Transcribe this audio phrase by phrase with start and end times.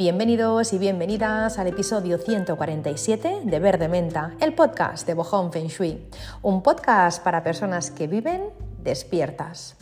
[0.00, 6.08] Bienvenidos y bienvenidas al episodio 147 de Verde Menta, el podcast de Bohong Feng Shui,
[6.40, 8.44] un podcast para personas que viven
[8.82, 9.76] despiertas.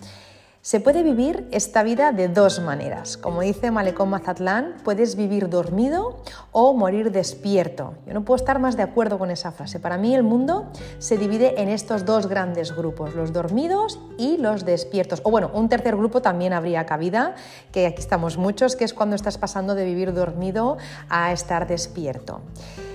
[0.69, 3.17] Se puede vivir esta vida de dos maneras.
[3.17, 6.23] Como dice Malecón Mazatlán, puedes vivir dormido
[6.53, 7.95] o morir despierto.
[8.07, 9.81] Yo no puedo estar más de acuerdo con esa frase.
[9.81, 14.67] Para mí el mundo se divide en estos dos grandes grupos, los dormidos y los
[14.67, 15.23] despiertos.
[15.25, 17.35] O bueno, un tercer grupo también habría cabida,
[17.73, 20.77] que aquí estamos muchos, que es cuando estás pasando de vivir dormido
[21.09, 22.43] a estar despierto.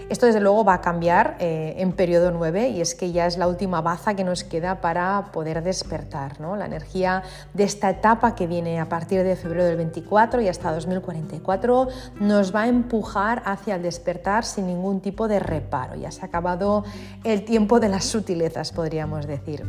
[0.10, 3.38] Esto desde luego va a cambiar eh, en periodo 9 y es que ya es
[3.38, 6.40] la última baza que nos queda para poder despertar.
[6.42, 6.56] ¿no?
[6.56, 10.74] La energía de esta etapa que viene a partir de febrero del 24 y hasta
[10.74, 11.88] 2044
[12.20, 15.96] nos va a empujar hacia el despertar sin ningún tipo de reparo.
[15.96, 16.84] Ya se ha acabado
[17.24, 19.64] el tiempo de las sutilezas, podríamos decir.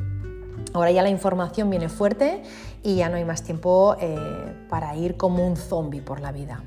[0.72, 2.42] Ahora ya la información viene fuerte
[2.82, 4.16] y ya no hay más tiempo eh,
[4.68, 6.64] para ir como un zombie por la vida.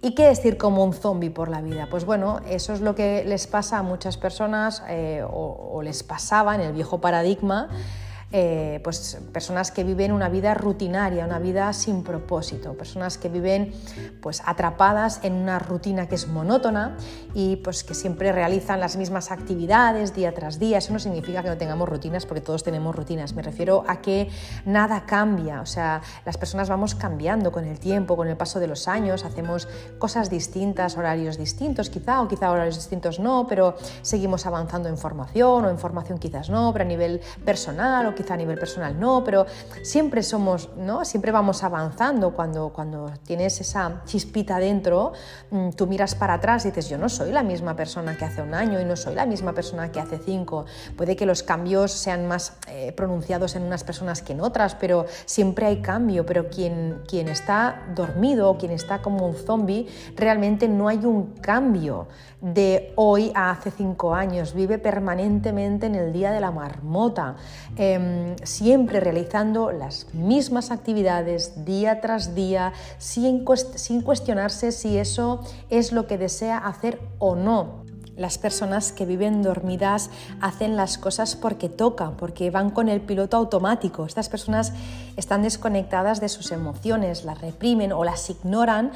[0.00, 1.88] ¿Y qué es ir como un zombie por la vida?
[1.90, 6.54] Pues bueno, eso es lo que les pasa a muchas personas eh, o, les pasaba
[6.54, 7.68] en el viejo paradigma
[8.30, 13.72] eh, pues personas que viven una vida rutinaria, una vida sin propósito, personas que viven
[14.20, 16.98] pues atrapadas en una rutina que es monótona
[17.32, 20.76] y pues que siempre realizan las mismas actividades día tras día.
[20.76, 23.32] Eso no significa que no tengamos rutinas porque todos tenemos rutinas.
[23.32, 24.28] Me refiero a que
[24.66, 28.66] nada cambia, o sea, las personas vamos cambiando con el tiempo, con el paso de
[28.66, 29.68] los años, hacemos
[29.98, 35.64] cosas distintas, horarios distintos quizá o quizá horarios distintos no, pero seguimos avanzando en formación
[35.64, 39.46] o en formación quizás no, pero a nivel personal quizá a nivel personal no, pero
[39.82, 41.04] siempre somos, ¿no?
[41.04, 45.12] Siempre vamos avanzando cuando, cuando tienes esa chispita dentro,
[45.50, 48.42] mm, tú miras para atrás y dices, yo no soy la misma persona que hace
[48.42, 50.66] un año y no soy la misma persona que hace cinco.
[50.96, 55.06] Puede que los cambios sean más eh, pronunciados en unas personas que en otras, pero
[55.26, 60.66] siempre hay cambio, pero quien, quien está dormido o quien está como un zombie, realmente
[60.68, 62.08] no hay un cambio
[62.40, 67.36] de hoy a hace cinco años, vive permanentemente en el día de la marmota,
[68.08, 75.92] em, siempre realizando las mismas actividades día tras día, sin, sin cuestionarse si eso es
[75.92, 77.87] lo que desea hacer o no.
[78.18, 83.36] Las personas que viven dormidas hacen las cosas porque tocan, porque van con el piloto
[83.36, 84.04] automático.
[84.06, 84.72] Estas personas
[85.16, 88.90] están desconectadas de sus emociones, las reprimen o las ignoran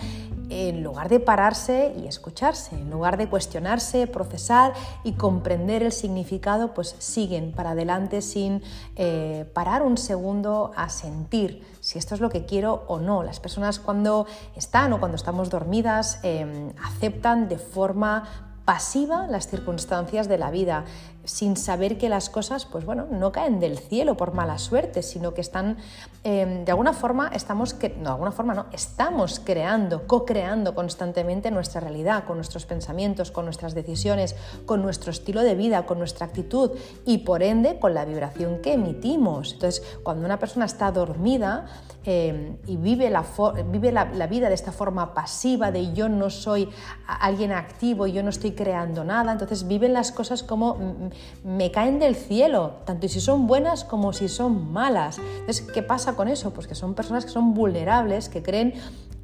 [0.50, 4.72] en lugar de pararse y escucharse, en lugar de cuestionarse, procesar
[5.04, 8.60] y comprender el significado, pues siguen para adelante sin
[8.96, 13.22] eh, parar un segundo a sentir si esto es lo que quiero o no.
[13.22, 20.28] Las personas cuando están o cuando estamos dormidas eh, aceptan de forma pasiva las circunstancias
[20.28, 20.84] de la vida,
[21.24, 25.34] sin saber que las cosas, pues bueno, no caen del cielo por mala suerte, sino
[25.34, 25.76] que están,
[26.24, 31.50] em, de alguna forma, estamos, que, no, de alguna forma no, estamos creando, co-creando constantemente
[31.50, 34.34] nuestra realidad, con nuestros pensamientos, con nuestras decisiones,
[34.66, 36.72] con nuestro estilo de vida, con nuestra actitud
[37.06, 39.52] y por ende con la vibración que emitimos.
[39.52, 41.66] Entonces, cuando una persona está dormida
[42.04, 43.24] em, y vive, la,
[43.70, 46.68] vive la, vida de esta forma pasiva, de yo no soy
[47.06, 51.11] alguien activo, yo no estoy creando nada, entonces viven las cosas como mm,
[51.44, 55.18] me caen del cielo, tanto si son buenas como si son malas.
[55.18, 56.52] Entonces, ¿qué pasa con eso?
[56.52, 58.74] Pues que son personas que son vulnerables, que creen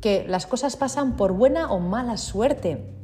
[0.00, 2.97] que las cosas pasan por buena o mala suerte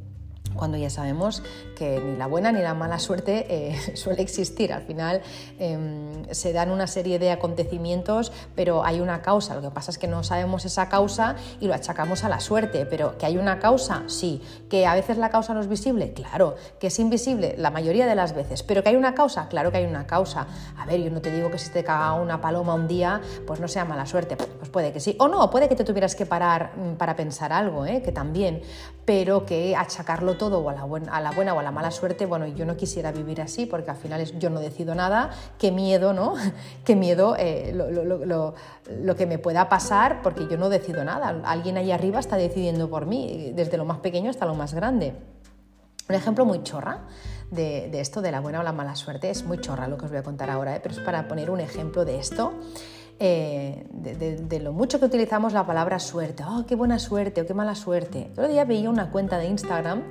[0.55, 1.43] cuando ya sabemos
[1.75, 4.73] que ni la buena ni la mala suerte eh, suele existir.
[4.73, 5.21] Al final
[5.59, 9.55] em, se dan una serie de acontecimientos, pero hay una causa.
[9.55, 12.85] Lo que pasa es que no sabemos esa causa y lo achacamos a la suerte.
[12.85, 14.41] Pero que hay una causa, sí.
[14.69, 16.55] Que a veces la causa no es visible, claro.
[16.79, 18.63] Que es invisible la mayoría de las veces.
[18.63, 20.47] Pero que hay una causa, claro que hay una causa.
[20.77, 23.59] A ver, yo no te digo que si te caga una paloma un día, pues
[23.59, 24.37] no sea mala suerte.
[24.37, 25.15] Pues puede que sí.
[25.19, 28.01] O no, puede que te tuvieras que parar mm, para pensar algo, ¿eh?
[28.01, 28.61] que también.
[29.05, 31.91] Pero que achacarlo todo o a la, buena, a la buena o a la mala
[31.91, 35.71] suerte, bueno, yo no quisiera vivir así porque al final yo no decido nada, qué
[35.71, 36.35] miedo, ¿no?
[36.85, 41.41] Qué miedo eh, lo, que me pueda pasar porque yo no decido nada.
[41.45, 45.15] Alguien ahí arriba está decidiendo por mí, desde lo más pequeño hasta lo más grande.
[46.07, 47.05] Un ejemplo muy chorra
[47.49, 50.11] de, esto, de la buena o la mala suerte, es muy chorra lo que os
[50.11, 50.79] voy a contar ahora, ¿eh?
[50.81, 52.53] pero es para poner un ejemplo de esto.
[53.17, 57.53] Eh, de, lo mucho que utilizamos la palabra suerte, oh, qué buena suerte o qué
[57.53, 58.25] mala suerte.
[58.25, 60.03] El otro día veía una cuenta de Instagram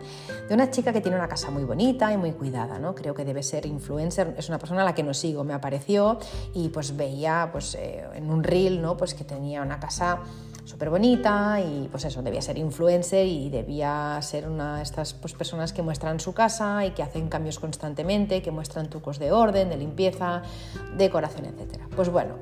[0.49, 2.95] de una chica que tiene una casa muy bonita y muy cuidada, ¿no?
[2.95, 6.19] Creo que debe ser influencer, es una persona a la que no sigo, me apareció
[6.55, 8.97] y pues veía pues, eh, en un reel ¿no?
[8.97, 10.21] pues que tenía una casa
[10.65, 15.35] súper bonita y pues eso, debía ser influencer y debía ser una de estas pues,
[15.35, 19.69] personas que muestran su casa y que hacen cambios constantemente, que muestran trucos de orden,
[19.69, 20.43] de limpieza,
[20.97, 21.83] decoración, etc.
[21.95, 22.37] Pues bueno,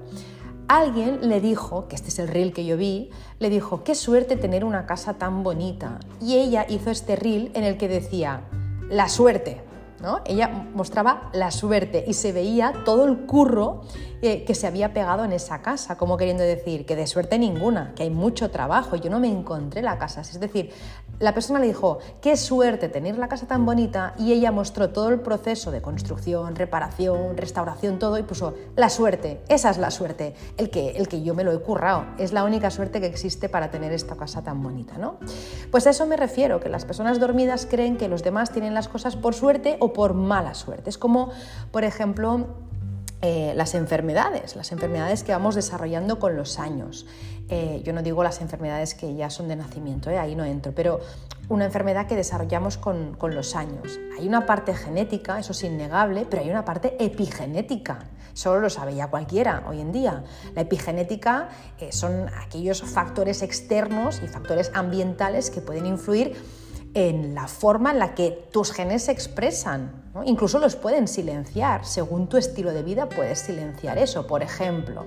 [0.77, 4.37] alguien le dijo, que este es el reel que yo vi, le dijo, qué suerte
[4.37, 5.99] tener una casa tan bonita.
[6.21, 8.43] Y ella hizo este reel en el que decía,
[8.89, 9.72] la suerte.
[10.25, 13.83] Ella mostraba la suerte y se veía todo el curro
[14.25, 17.93] eh, que se había pegado en esa casa, como queriendo decir que de suerte ninguna,
[17.97, 20.21] que hay mucho trabajo, yo no me encontré la casa.
[20.21, 20.71] Es decir,
[21.19, 25.09] la persona le dijo, qué suerte tener la casa tan bonita y ella mostró todo
[25.09, 30.35] el proceso de construcción, reparación, restauración, todo y puso la suerte, esa es la suerte,
[30.57, 33.49] el que, el que yo me lo he currado, es la única suerte que existe
[33.49, 34.99] para tener esta casa tan bonita.
[34.99, 35.19] ¿no?
[35.71, 38.89] Pues a eso me refiero, que las personas dormidas creen que los demás tienen las
[38.89, 40.91] cosas por suerte o por mala suerte.
[40.91, 41.31] Es como,
[41.71, 42.47] por ejemplo,
[43.25, 47.07] eh, las enfermedades, las enfermedades que vamos desarrollando con los años.
[47.49, 50.73] Eh, yo no digo las enfermedades que ya son de nacimiento, eh, ahí no entro,
[50.75, 50.99] pero
[51.49, 54.01] una enfermedad que desarrollamos con, los años.
[54.19, 58.01] Hay una parte genética, eso es innegable, pero hay una parte epigenética.
[58.33, 60.25] Solo lo sabe ya cualquiera hoy en día.
[60.57, 61.51] La epigenética
[61.91, 66.35] son aquellos factores externos y factores ambientales que pueden influir
[66.95, 70.03] en la forma en la que tus genes se expresan.
[70.25, 71.85] Incluso los pueden silenciar.
[71.85, 74.27] Según tu estilo de vida puedes silenciar eso.
[74.27, 75.07] Por ejemplo,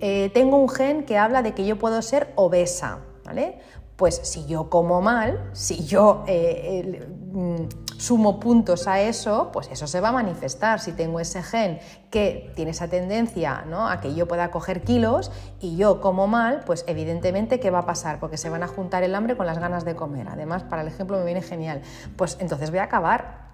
[0.00, 3.00] eh, tengo un gen que habla de que yo puedo ser obesa.
[3.24, 3.58] ¿vale?
[3.96, 9.86] Pues si yo como mal, si yo eh, mm, sumo puntos a eso, pues eso
[9.86, 10.80] se va a manifestar.
[10.80, 11.78] Si tengo ese gen
[12.10, 13.88] que tiene esa tendencia ¿no?
[13.88, 17.86] a que yo pueda coger kilos y yo como mal, pues evidentemente ¿qué va a
[17.86, 18.18] pasar?
[18.18, 20.28] Porque se van a juntar el hambre con las ganas de comer.
[20.28, 21.80] Además, para el ejemplo me viene genial.
[22.16, 23.51] Pues entonces voy a acabar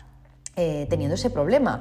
[0.61, 1.79] eh, teniendo ese problema.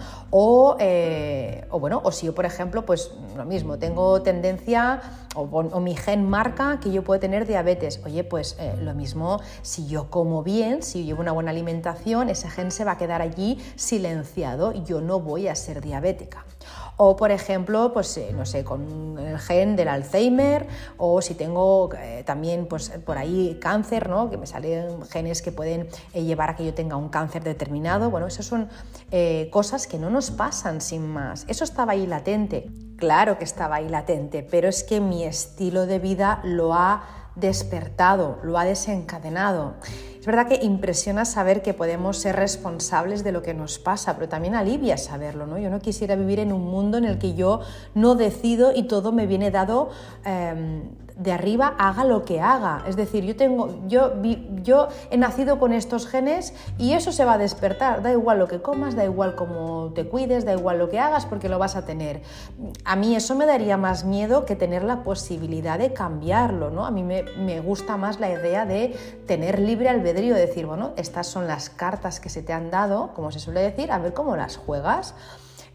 [0.79, 5.01] Eh, o, bueno, o si yo, por ejemplo, pues lo mismo, tengo tendencia
[5.35, 7.99] o, mi gen marca que yo puedo tener diabetes.
[8.05, 12.51] Oye, pues eh, lo mismo, si yo como bien, si llevo una buena alimentación, ese
[12.51, 16.45] gen se va a quedar allí silenciado y yo no voy a ser diabética.
[16.99, 20.65] O, por ejemplo, pues, eh, no sé, con el gen del Alzheimer,
[20.97, 24.31] o si tengo eh, también pues, por ahí cáncer, ¿no?
[24.31, 28.09] que me salen genes que pueden eh, llevar a que yo tenga un cáncer determinado.
[28.09, 28.69] Bueno, esas son
[29.51, 31.45] cosas que no nos pasan sin más.
[31.47, 32.69] Eso estaba ahí latente.
[32.97, 37.03] Claro que estaba ahí latente, pero es que mi estilo de vida lo ha
[37.35, 39.75] despertado, lo ha desencadenado.
[40.27, 44.55] Verdad que impresiona saber que podemos ser responsables de lo que nos pasa, pero también
[44.55, 45.57] alivia saberlo, ¿no?
[45.57, 47.61] Yo no quisiera vivir en un mundo en el que yo
[47.95, 49.89] no decido y todo me viene dado
[50.25, 52.83] em, de arriba haga lo que haga.
[52.87, 54.13] Es decir, yo, tengo, yo,
[54.63, 58.01] yo he nacido con estos genes y eso se va a despertar.
[58.01, 61.25] Da igual lo que comas, da igual cómo te cuides, da igual lo que hagas
[61.25, 62.21] porque lo vas a tener.
[62.85, 66.69] A mí eso me daría más miedo que tener la posibilidad de cambiarlo.
[66.69, 66.85] ¿no?
[66.85, 70.91] A mí me, me gusta más la idea de tener libre albedrío, de decir, bueno,
[70.97, 74.13] estas son las cartas que se te han dado, como se suele decir, a ver
[74.13, 75.15] cómo las juegas.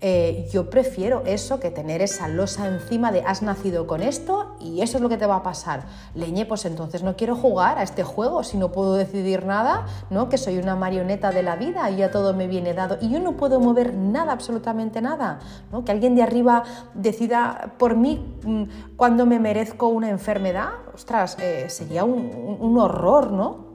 [0.05, 4.81] Eh, yo prefiero eso que tener esa losa encima de has nacido con esto y
[4.81, 5.85] eso es lo que te va a pasar.
[6.17, 10.29] Leñe, pues entonces no quiero jugar a este juego si no puedo decidir nada, ¿no?
[10.29, 13.21] Que soy una marioneta de la vida y ya todo me viene dado y yo
[13.21, 15.39] no puedo mover nada, absolutamente nada,
[15.71, 15.85] ¿no?
[15.85, 16.65] Que alguien de arriba
[16.95, 23.67] decida por mí mm, cuando me merezco una enfermedad, ostras, eh, sería un, horror, ¿no?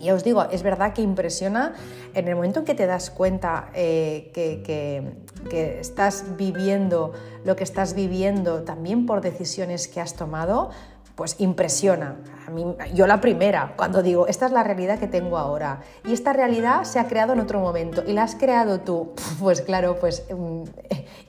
[0.00, 1.74] Ya os digo, es verdad que impresiona
[2.12, 7.12] en el momento en que te das cuenta eh, que, estás viviendo
[7.44, 10.70] lo que estás viviendo también por decisiones que has tomado,
[11.14, 12.16] pues impresiona.
[12.46, 16.12] A mí, yo la primera, cuando digo, esta es la realidad que tengo ahora y
[16.12, 19.96] esta realidad se ha creado en otro momento y la has creado tú, pues claro,
[19.98, 20.64] pues mm,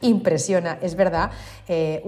[0.01, 1.31] impresiona, es verdad.
[1.67, 2.03] Eh,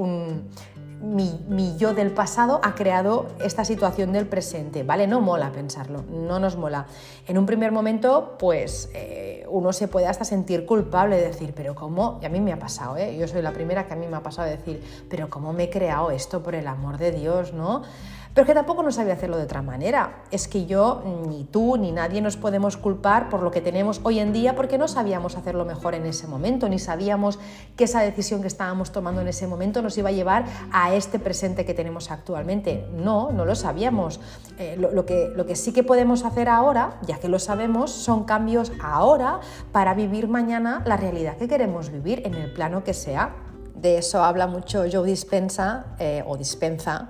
[1.01, 5.07] mi, yo del pasado ha creado esta situación del presente, ¿vale?
[5.07, 6.85] No mola pensarlo, no nos mola.
[7.27, 11.75] En un primer momento, pues eh, uno se puede hasta sentir culpable de decir, pero
[11.75, 12.19] ¿cómo?
[12.21, 13.17] Y a mí me ha pasado, ¿eh?
[13.17, 15.65] Yo soy la primera que a mí me ha pasado de decir, pero ¿cómo me
[15.65, 17.83] he creado esto por el amor de Dios, ¿no?
[18.33, 20.21] Pero que tampoco no sabía hacerlo de otra manera.
[20.29, 24.19] Es que yo, ni tú, ni nadie nos podemos culpar por lo que tenemos hoy
[24.19, 27.39] en día porque no sabíamos hacerlo mejor en ese momento, ni sabíamos
[27.75, 31.17] que esa decisión que estábamos tomando en ese momento nos iba a llevar a este
[31.17, 32.87] presente que tenemos actualmente.
[32.93, 34.19] No, no lo sabíamos.
[34.59, 39.39] Eh, lo, que, sí que podemos hacer ahora, ya que lo sabemos, son cambios ahora
[39.71, 43.35] para vivir mañana la realidad que queremos vivir en el plano que sea.
[43.75, 47.09] De eso habla mucho Joe Dispensa eh, o Dispensa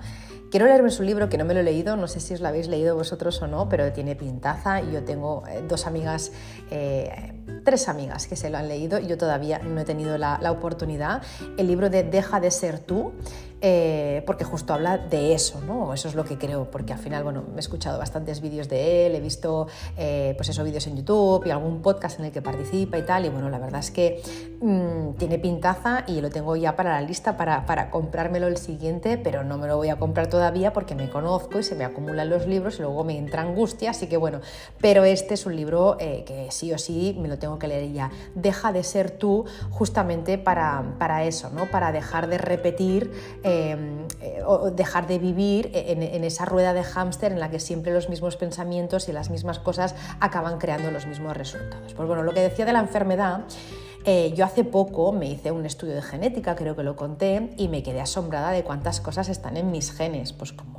[0.51, 2.47] Quiero leerme su libro, que no me lo he leído, no sé si os lo
[2.47, 6.31] habéis leído vosotros o no, pero tiene pintaza y yo tengo eh, dos amigas,
[6.71, 11.21] eh, tres amigas que se lo han leído yo todavía no he tenido la, oportunidad.
[11.57, 13.11] El libro de Deja de ser tú,
[13.61, 15.93] eh, porque justo habla de eso, ¿no?
[15.93, 19.05] Eso es lo que creo, porque al final, bueno, me he escuchado bastantes vídeos de
[19.05, 22.41] él, he visto, eh, pues esos vídeos en YouTube y algún podcast en el que
[22.41, 24.21] participa y tal, y bueno, la verdad es que
[24.61, 29.43] mm, tiene pintaza y lo tengo ya para la lista para, comprármelo el siguiente, pero
[29.43, 32.47] no me lo voy a comprar todavía porque me conozco y se me acumulan los
[32.47, 34.39] libros y luego me entra angustia, así que bueno,
[34.79, 37.91] pero este es un libro eh, que sí o sí me lo tengo que leer
[37.91, 38.11] ya.
[38.35, 41.65] Deja de ser tú justamente para, para eso, ¿no?
[41.65, 43.11] Para dejar de repetir
[43.49, 48.09] eh, o dejar de vivir en, esa rueda de hámster en la que siempre los
[48.09, 51.93] mismos pensamientos y las mismas cosas acaban creando los mismos resultados.
[51.93, 53.41] Pues bueno, lo que decía de la enfermedad,
[54.05, 57.67] eh, yo hace poco me hice un estudio de genética, creo que lo conté, y
[57.67, 60.78] me quedé asombrada de cuántas cosas están en mis genes, pues como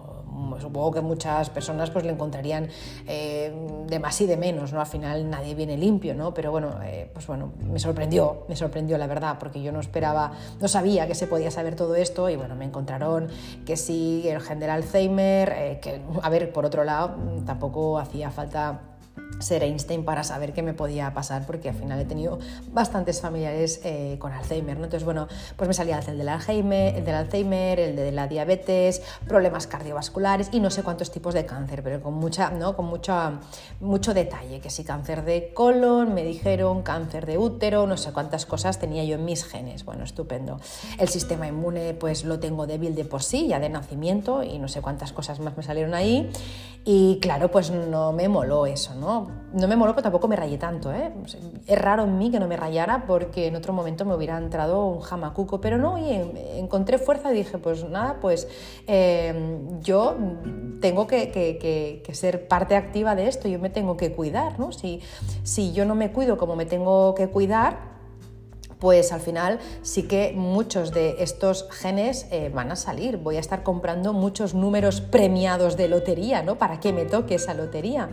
[0.61, 2.69] supongo que muchas personas pues le encontrarían
[3.07, 3.53] eh,
[3.87, 4.81] de más y de menos, ¿no?
[4.81, 6.35] Al final nadie viene limpio, ¿no?
[6.35, 10.33] Pero bueno, eh, pues bueno, me sorprendió, me sorprendió la verdad, porque yo no esperaba,
[10.61, 13.29] no sabía que se podía saber todo esto y bueno, me encontraron
[13.65, 18.31] que sí, el gen del Alzheimer, eh, que a ver, por otro lado, tampoco hacía
[18.31, 18.81] falta
[19.41, 22.39] ser Einstein para saber qué me podía pasar, porque al final he tenido
[22.73, 24.85] bastantes familiares eh, con Alzheimer, ¿no?
[24.85, 29.03] Entonces, bueno, pues me salía el del Alzheimer, el del Alzheimer, el de la diabetes,
[29.27, 32.77] problemas cardiovasculares y no sé cuántos tipos de cáncer, pero con mucha, ¿no?
[32.77, 33.41] Con mucha,
[33.81, 38.47] mucho detalle, que si cáncer de colon, me dijeron cáncer de útero, no sé cuántas
[38.47, 40.61] cosas tenía yo en mis genes, bueno, estupendo.
[40.99, 44.69] El sistema inmune, pues lo tengo débil de por sí, ya de nacimiento, y no
[44.69, 46.31] sé cuántas cosas más me salieron ahí,
[46.85, 49.10] y claro, pues no me moló eso, ¿no?
[49.53, 50.93] No me moló, pero tampoco me rayé tanto.
[50.93, 51.13] ¿eh?
[51.67, 54.87] Es raro en mí que no me rayara porque en otro momento me hubiera entrado
[54.87, 58.49] un jamacuco, pero no, oye, encontré fuerza y dije, pues nada, pues
[58.87, 60.17] eh, yo
[60.81, 64.73] tengo que, ser parte activa de esto, yo me tengo que cuidar, ¿no?
[64.73, 65.01] Si,
[65.43, 67.91] si yo no me cuido como me tengo que cuidar,
[68.81, 73.19] pues al final sí que muchos de estos genes eh, van a salir.
[73.19, 76.57] Voy a estar comprando muchos números premiados de lotería, ¿no?
[76.57, 78.09] Para que me toque esa lotería.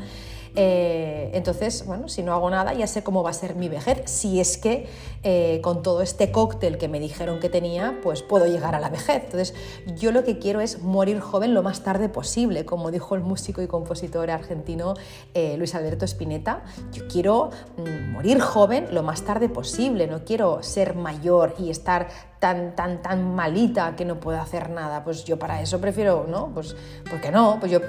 [0.60, 4.02] Eh, entonces, bueno, si no hago nada, ya sé cómo va a ser mi vejez.
[4.06, 4.88] Si es que
[5.22, 8.90] eh, con todo este cóctel que me dijeron que tenía, pues puedo llegar a la
[8.90, 9.26] vejez.
[9.26, 9.54] Entonces,
[9.96, 13.62] yo lo que quiero es morir joven lo más tarde posible, como dijo el músico
[13.62, 14.96] y compositor argentino
[15.36, 16.64] eh, Luis Alberto Spinetta.
[16.92, 22.08] Yo quiero mm, morir joven lo más tarde posible, no quiero ser mayor y estar
[22.40, 25.04] tan, tan, tan malita que no puedo hacer nada.
[25.04, 26.50] Pues yo para eso prefiero, ¿no?
[26.52, 26.76] Pues,
[27.08, 27.58] ¿por qué no?
[27.60, 27.80] Pues yo,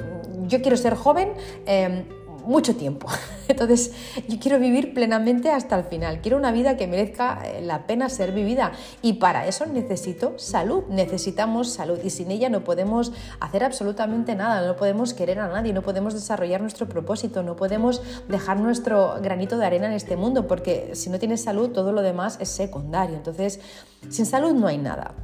[0.46, 1.32] yo quiero ser joven.
[1.64, 2.04] Em,
[2.48, 3.08] mucho tiempo.
[3.48, 3.92] Entonces,
[4.26, 6.22] yo quiero vivir plenamente hasta el final.
[6.22, 8.72] Quiero una vida que merezca eh, la pena ser vivida.
[9.02, 10.84] Y para eso necesito salud.
[10.88, 11.98] Necesitamos salud.
[12.02, 14.66] Y sin ella no podemos hacer absolutamente nada.
[14.66, 15.74] No podemos querer a nadie.
[15.74, 17.42] No podemos desarrollar nuestro propósito.
[17.42, 20.46] No podemos dejar nuestro granito de arena en este mundo.
[20.46, 23.16] Porque si no tienes salud, todo lo demás es secundario.
[23.16, 23.60] Entonces,
[24.08, 25.14] sin salud no hay nada.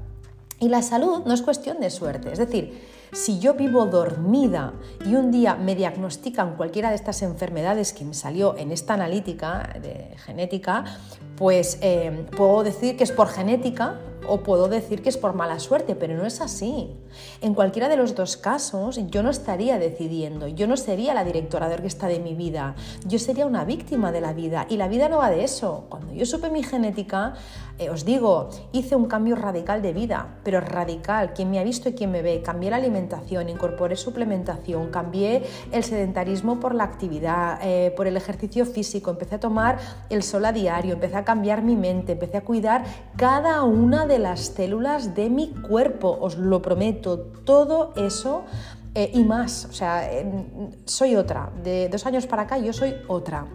[0.60, 2.32] Y la salud no es cuestión de suerte.
[2.32, 4.72] Es decir, si yo vivo dormida
[5.06, 9.78] y un día me diagnostican cualquiera de estas enfermedades que me salió en esta analítica
[9.80, 10.84] de genética,
[11.36, 15.58] pues eh, puedo decir que es por genética o puedo decir que es por mala
[15.58, 16.90] suerte, pero no es así.
[17.40, 21.68] En cualquiera de los dos casos yo no estaría decidiendo, yo no sería la directora
[21.68, 22.74] de orquesta de mi vida,
[23.06, 25.84] yo sería una víctima de la vida y la vida no va de eso.
[25.88, 27.34] Cuando yo supe mi genética,
[27.76, 31.88] eh, os digo, hice un cambio radical de vida, pero radical, quien me ha visto
[31.88, 37.58] y quien me ve, cambié la alimentación, incorporé suplementación, cambié el sedentarismo por la actividad,
[37.62, 39.78] eh, por el ejercicio físico, empecé a tomar
[40.08, 42.84] el sol a diario, empecé a cambiar mi mente, empecé a cuidar
[43.16, 48.44] cada una de las células de mi cuerpo, os lo prometo, todo eso
[48.94, 49.64] eh, y más.
[49.64, 50.08] O sea,
[50.84, 51.50] soy otra.
[51.64, 53.46] De dos años para acá yo soy otra.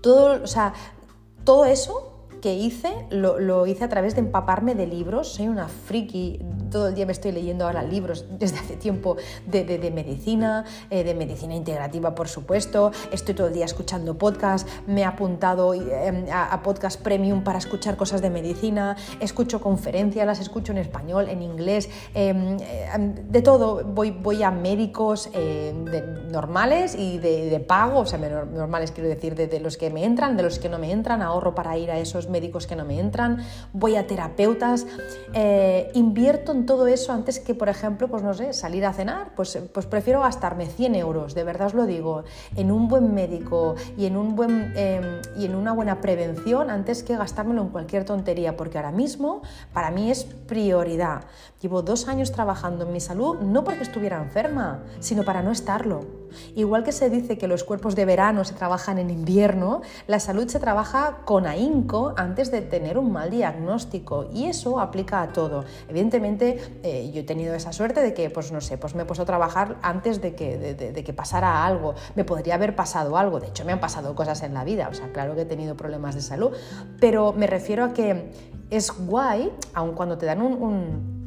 [0.00, 0.72] Todo, o sea,
[1.44, 2.09] todo eso
[2.40, 5.28] que hice lo, hice a través de empaparme de libros.
[5.28, 9.16] Soy una friki, todo el día me estoy leyendo ahora libros desde hace tiempo
[9.46, 12.92] de, medicina, eh, de medicina integrativa, por supuesto.
[13.12, 17.96] Estoy todo el día escuchando podcasts, me he apuntado em, a, podcast premium para escuchar
[17.96, 22.56] cosas de medicina, escucho conferencias, las escucho en español, en inglés, em,
[22.94, 23.84] em, de todo.
[23.84, 25.30] Voy, voy a médicos
[26.30, 30.42] normales y de, pago, o sea, normales quiero decir, de los que me entran, de
[30.42, 33.44] los que no me entran, ahorro para ir a esos médicos que no me entran,
[33.72, 34.86] voy a terapeutas,
[35.34, 39.34] eh, invierto en todo eso antes que, por ejemplo, pues no sé, salir a cenar,
[39.34, 42.24] pues, pues prefiero gastarme 100 euros, de verdad os lo digo,
[42.56, 47.02] en un buen médico y en, un buen, em, y en una buena prevención antes
[47.02, 51.24] que gastármelo en cualquier tontería, porque ahora mismo para mí es prioridad.
[51.60, 56.19] Llevo dos años trabajando en mi salud, no porque estuviera enferma, sino para no estarlo
[56.54, 60.48] Igual que se dice que los cuerpos de verano se trabajan en invierno, la salud
[60.48, 65.64] se trabaja con ahínco antes de tener un mal diagnóstico y eso aplica a todo.
[65.88, 69.06] Evidentemente, eh, yo he tenido esa suerte de que, pues no sé, pues me he
[69.06, 71.94] puesto a trabajar antes de que, de que pasara algo.
[72.14, 74.94] Me podría haber pasado algo, de hecho me han pasado cosas en la vida, o
[74.94, 76.50] sea, claro que he tenido problemas de salud,
[77.00, 78.32] pero me refiero a que
[78.70, 81.19] es guay, aun cuando te dan un,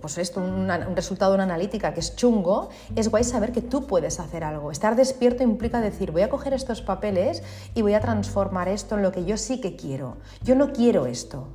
[0.00, 3.86] pues esto, un, resultado de una analítica que es chungo, es guay saber que tú
[3.86, 4.70] puedes hacer algo.
[4.70, 7.42] Estar despierto implica decir, voy a coger estos papeles
[7.74, 10.16] y voy a transformar esto en lo que yo sí que quiero.
[10.42, 11.48] Yo no quiero esto.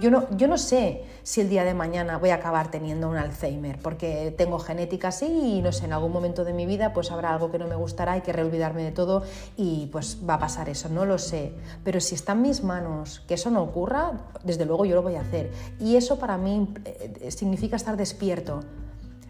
[0.00, 3.16] Yo no, yo no sé si el día de mañana voy a acabar teniendo un
[3.16, 7.10] Alzheimer, porque tengo genética así y no sé, en algún momento de mi vida pues
[7.10, 9.24] habrá algo que no me gustará, hay que reolvidarme de todo
[9.56, 11.52] y pues va a pasar eso, no lo sé.
[11.82, 14.12] Pero si está en mis manos que eso no ocurra,
[14.44, 15.50] desde luego yo lo voy a hacer.
[15.80, 18.60] Y eso para mí eh, significa estar despierto.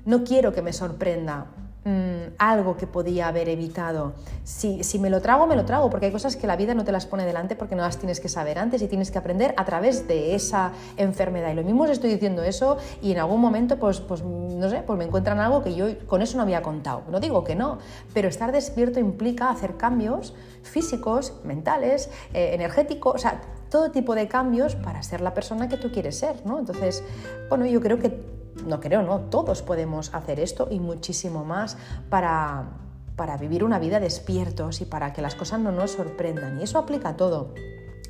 [0.04, 1.46] No quiero que me sorprenda
[1.88, 4.12] Mm, algo que podía haber evitado.
[4.44, 6.84] Si, si, me lo trago, me lo trago, porque hay cosas que la vida no
[6.84, 9.54] te las pone delante porque no las tienes que saber antes y tienes que aprender
[9.56, 11.50] a través de esa enfermedad.
[11.50, 14.82] Y lo mismo os estoy diciendo eso y en algún momento, pues, pues no sé,
[14.86, 17.04] pues me encuentran algo que yo con eso no había contado.
[17.10, 17.78] No digo que no,
[18.12, 23.40] pero estar despierto implica hacer cambios físicos, mentales, eh, energéticos, o sea,
[23.70, 26.58] todo tipo de cambios para ser la persona que tú quieres ser, ¿no?
[26.58, 27.02] Entonces,
[27.48, 31.76] bueno, yo creo que no creo, no, todos podemos hacer esto y muchísimo más
[32.10, 32.70] para,
[33.16, 36.60] para vivir una vida despiertos y para que las cosas no nos sorprendan.
[36.60, 37.54] Y eso aplica a todo.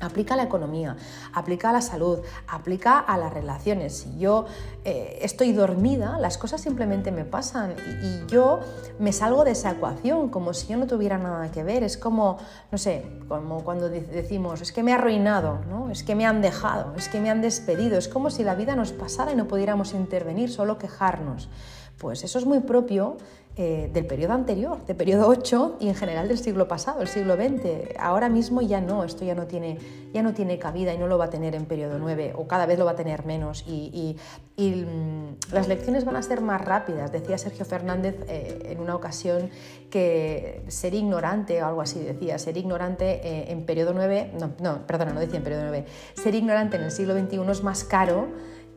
[0.01, 0.95] Aplica a la economía,
[1.33, 3.97] aplica a la salud, aplica a las relaciones.
[3.97, 4.45] Si yo
[4.85, 8.59] eh, estoy dormida, las cosas simplemente me pasan y, yo
[8.99, 11.83] me salgo de esa ecuación como si yo no tuviera nada que ver.
[11.83, 12.37] Es como,
[12.71, 15.89] no sé, como cuando decimos, es que me ha arruinado, ¿no?
[15.89, 17.97] es que me han dejado, es que me han despedido.
[17.97, 21.49] Es como si la vida nos pasara y no pudiéramos intervenir, solo quejarnos.
[21.97, 23.17] Pues eso es muy propio
[23.61, 27.35] eh, del periodo anterior, del periodo 8 y en general del siglo pasado, el siglo
[27.35, 27.93] XX.
[27.99, 29.77] Ahora mismo ya no, esto ya no tiene,
[30.13, 32.65] ya no tiene cabida y no lo va a tener en periodo 9 o cada
[32.65, 34.15] vez lo va a tener menos y,
[34.55, 37.11] mm, las lecciones van a ser más rápidas.
[37.11, 39.49] Decía Sergio Fernández eh, en una ocasión
[39.89, 44.87] que ser ignorante o algo así decía, ser ignorante eh, en periodo 9, no, no,
[44.87, 48.29] perdona, no decía en periodo 9, ser ignorante en el siglo XXI es más caro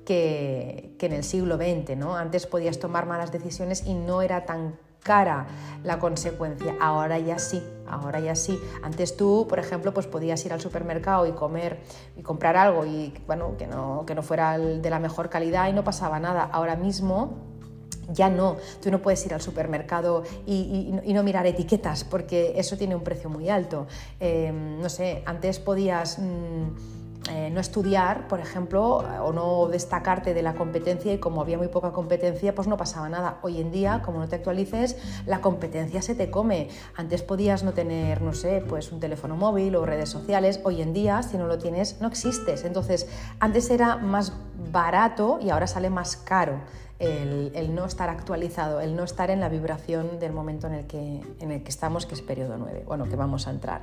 [0.05, 1.97] que, en el siglo XX.
[1.97, 2.17] ¿no?
[2.17, 5.47] Antes podías tomar malas decisiones y no era tan cara
[5.83, 6.77] la consecuencia.
[6.81, 8.59] Ahora ya sí, ahora ya sí.
[8.83, 11.81] Antes tú, por ejemplo, pues podías ir al supermercado y comer
[12.17, 15.73] y comprar algo y bueno, que no, que no fuera de la mejor calidad y
[15.73, 16.49] no pasaba nada.
[16.53, 17.53] Ahora mismo
[18.13, 22.95] ya no, tú no puedes ir al supermercado y, no mirar etiquetas porque eso tiene
[22.95, 23.87] un precio muy alto.
[24.21, 26.19] Eh, no sé, antes podías...
[26.19, 31.57] Mm, eh, no estudiar, por ejemplo, o no destacarte de la competencia y como había
[31.57, 33.39] muy poca competencia, pues no pasaba nada.
[33.43, 36.69] Hoy en día, como no te actualices, la competencia se te come.
[36.97, 40.61] Antes podías no tener, no sé, pues un teléfono móvil o redes sociales.
[40.65, 42.65] Hoy en día, si no lo tienes, no existes.
[42.65, 43.07] Entonces,
[43.39, 44.33] antes era más
[44.73, 46.61] barato y ahora sale más caro.
[46.99, 51.21] El, no estar actualizado, el no estar en la vibración del momento en el que,
[51.41, 53.83] en el que estamos, que es periodo 9, bueno, que vamos a entrar.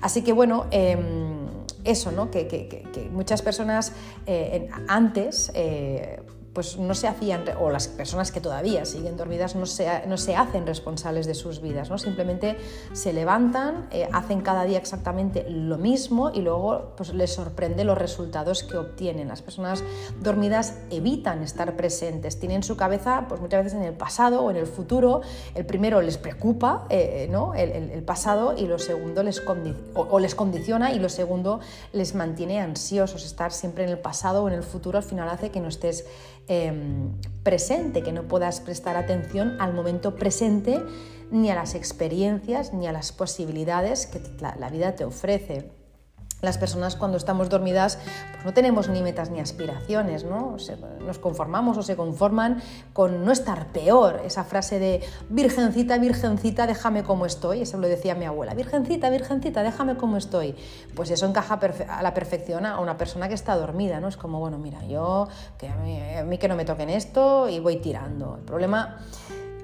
[0.00, 1.46] Así que bueno, em,
[1.88, 2.30] eso, ¿no?
[2.30, 3.92] Que, muchas personas
[4.26, 6.20] eh, antes eh,
[6.58, 10.34] pues no se hacían, o las personas que todavía siguen dormidas no se, no se
[10.34, 11.98] hacen responsables de sus vidas, ¿no?
[11.98, 12.56] simplemente
[12.92, 17.96] se levantan, eh, hacen cada día exactamente lo mismo y luego pues, les sorprende los
[17.96, 19.28] resultados que obtienen.
[19.28, 19.84] Las personas
[20.20, 24.56] dormidas evitan estar presentes, tienen su cabeza pues, muchas veces en el pasado o en
[24.56, 25.20] el futuro,
[25.54, 27.54] el primero les preocupa eh, ¿no?
[27.54, 29.40] el, pasado y lo segundo les,
[29.94, 31.60] o les condiciona y lo segundo
[31.92, 35.50] les mantiene ansiosos, estar siempre en el pasado o en el futuro al final hace
[35.50, 36.04] que no estés
[36.48, 40.82] Em, presente, que no puedas prestar atención al momento presente
[41.30, 45.77] ni a las experiencias ni a las posibilidades que la vida te ofrece.
[46.40, 47.98] Las personas cuando estamos dormidas
[48.32, 50.56] pues no tenemos ni metas ni aspiraciones, ¿no?
[51.04, 54.22] nos conformamos o se conforman con no estar peor.
[54.24, 59.62] Esa frase de virgencita, virgencita, déjame como estoy, eso lo decía mi abuela, virgencita, virgencita,
[59.62, 60.54] déjame como estoy.
[60.94, 64.08] Pues eso encaja a la perfección a una persona que está dormida, ¿no?
[64.08, 67.48] Es como, bueno, mira, yo, que a mí, a mí que no me toquen esto
[67.48, 68.36] y voy tirando.
[68.36, 68.98] El problema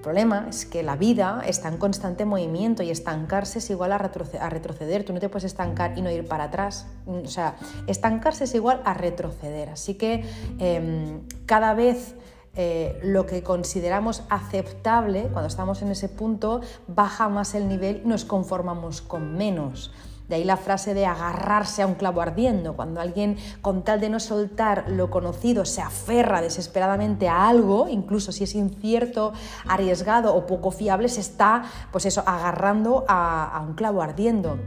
[0.04, 5.04] problema es que la vida está en constante movimiento y estancarse es igual a, retroceder.
[5.04, 6.86] Tú no te puedes estancar y no ir para atrás.
[7.06, 9.70] O sea, estancarse es igual a retroceder.
[9.70, 10.24] Así que
[10.58, 12.14] em, cada vez
[12.54, 18.08] eh, lo que consideramos aceptable, cuando estamos en ese punto, baja más el nivel y
[18.08, 19.90] nos conformamos con menos.
[20.28, 22.74] De ahí la frase de agarrarse a un clavo ardiendo.
[22.74, 28.32] Cuando alguien, con tal de no soltar lo conocido, se aferra desesperadamente a algo, incluso
[28.32, 29.32] si es incierto,
[29.68, 34.58] arriesgado o poco fiable, se está, pues eso, agarrando a, un clavo ardiendo.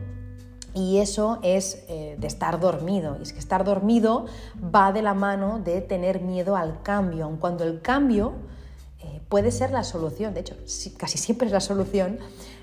[0.76, 3.18] Y eso es eh, de estar dormido.
[3.20, 4.28] Y es que estar dormido
[4.64, 8.34] va de la mano de tener miedo al cambio, aun cuando el cambio
[9.00, 10.56] eh, puede ser la solución, de hecho,
[10.98, 12.20] casi siempre es la solución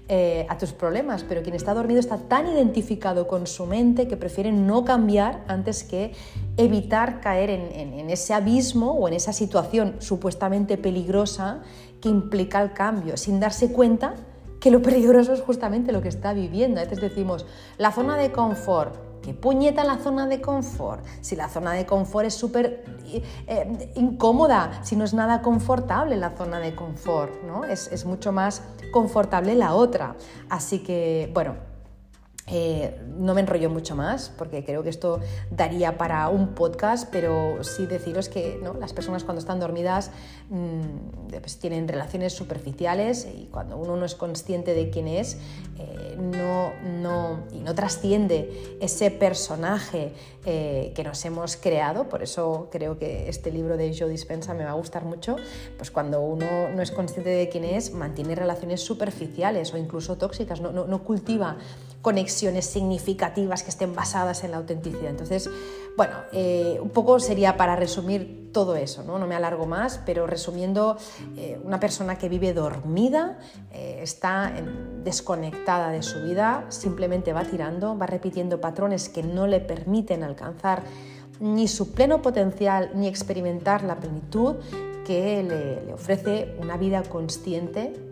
[0.07, 4.19] eh, a tus problemas, pero quien está dormido está tan identificado con su mente que
[4.19, 6.12] prefiere no cambiar antes que
[6.59, 11.62] evitar caer en, ese abismo o en esa situación supuestamente peligrosa
[12.03, 14.14] que implica el cambio, sin darse cuenta
[14.61, 16.81] que lo peligroso es justamente lo que está viviendo.
[16.81, 17.47] A veces decimos,
[17.79, 21.03] la zona de confort, ¿Qué puñeta la zona de confort?
[21.23, 22.85] Si la zona de confort es súper
[23.47, 27.65] eh, incómoda, si no es nada confortable la zona de confort, ¿no?
[27.65, 28.61] Es, es mucho más
[28.93, 30.15] confortable la otra.
[30.51, 31.55] Así que, bueno,
[32.46, 37.64] eh, no me enrollo mucho más porque creo que esto daría para un podcast, pero
[37.64, 40.11] sí deciros que las personas cuando están dormidas
[40.50, 45.38] mm, pues tienen relaciones superficiales y cuando uno no es consciente de quién es
[45.78, 50.12] eh, no, no, y no trasciende ese personaje
[50.44, 54.64] eh, que nos hemos creado, por eso creo que este libro de Joe Dispensa me
[54.64, 55.37] va a gustar mucho,
[55.78, 60.61] pues cuando uno no es consciente de quién es, mantiene relaciones superficiales o incluso tóxicas,
[60.61, 61.57] no, no, no cultiva
[62.05, 65.09] conexiones significativas que estén basadas en la autenticidad.
[65.09, 65.49] Entonces,
[65.97, 70.27] bueno, eh, un poco sería para resumir todo eso, no, no me alargo más, pero
[70.27, 70.99] resumiendo,
[71.38, 73.38] eh, una persona que vive dormida,
[73.73, 74.53] eh, está
[75.03, 80.83] desconectada de su vida, simplemente va tirando, va repitiendo patrones que no le permiten alcanzar
[81.40, 84.57] ni su pleno potencial ni experimentar la plenitud
[85.07, 88.04] que le ofrece una vida consciente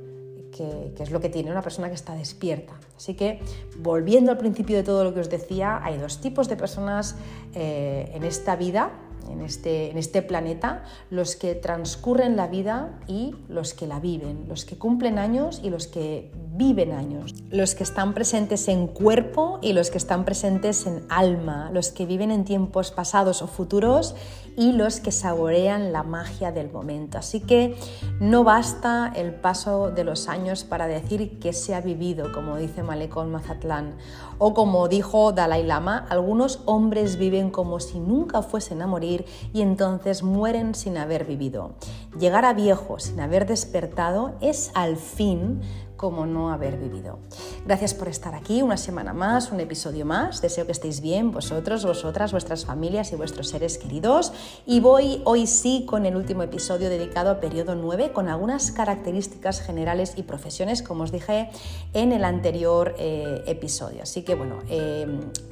[0.52, 2.74] que, es lo que tiene una persona que está despierta.
[2.96, 3.40] Así que,
[3.78, 7.16] volviendo al principio de todo lo que os decía, hay dos tipos de personas
[7.54, 8.92] eh, en esta vida,
[9.30, 14.46] en este, en este planeta, los que transcurren la vida y los que la viven,
[14.48, 19.58] los que cumplen años y los que viven años, los que están presentes en cuerpo
[19.62, 24.14] y los que están presentes en alma, los que viven en tiempos pasados o futuros
[24.56, 27.18] y los que saborean la magia del momento.
[27.18, 27.76] Así que
[28.20, 32.82] no basta el paso de los años para decir que se ha vivido, como dice
[32.82, 33.96] Malecón Mazatlán,
[34.38, 39.62] o como dijo Dalai Lama, algunos hombres viven como si nunca fuesen a morir y
[39.62, 41.72] entonces mueren sin haber vivido.
[42.18, 45.60] Llegar a viejo sin haber despertado es al fin
[46.02, 47.20] como no haber vivido.
[47.64, 50.42] Gracias por estar aquí una semana más, un episodio más.
[50.42, 54.32] Deseo que estéis bien vosotros, vosotras, vuestras familias y vuestros seres queridos.
[54.66, 59.60] Y voy hoy sí con el último episodio dedicado a periodo 9 con algunas características
[59.60, 61.50] generales y profesiones, como os dije
[61.92, 64.02] en el anterior eh, episodio.
[64.02, 65.06] Así que bueno, eh,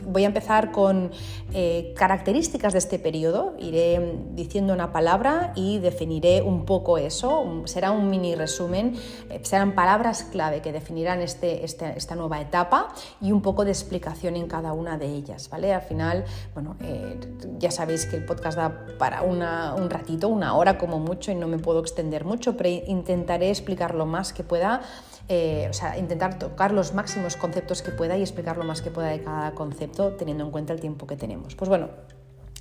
[0.04, 1.12] voy a empezar con
[1.54, 3.54] eh, características de este periodo.
[3.60, 7.62] Iré diciendo una palabra y definiré un poco eso.
[7.66, 8.96] Será un mini resumen.
[9.44, 12.88] serán palabras clave que definirán este, este, esta nueva etapa
[13.20, 15.74] y un poco de explicación en cada una de ellas, ¿vale?
[15.74, 16.24] Al final,
[16.54, 17.20] bueno, eh,
[17.58, 21.46] ya sabéis que el podcast da para un ratito, una hora como mucho y no
[21.46, 24.80] me puedo extender mucho, pero intentaré explicar lo más que pueda.
[25.28, 28.90] Eh, o sea, intentar tocar los máximos conceptos que pueda y explicar lo más que
[28.90, 31.54] pueda de cada concepto teniendo en cuenta el tiempo que tenemos.
[31.54, 31.88] Pues bueno,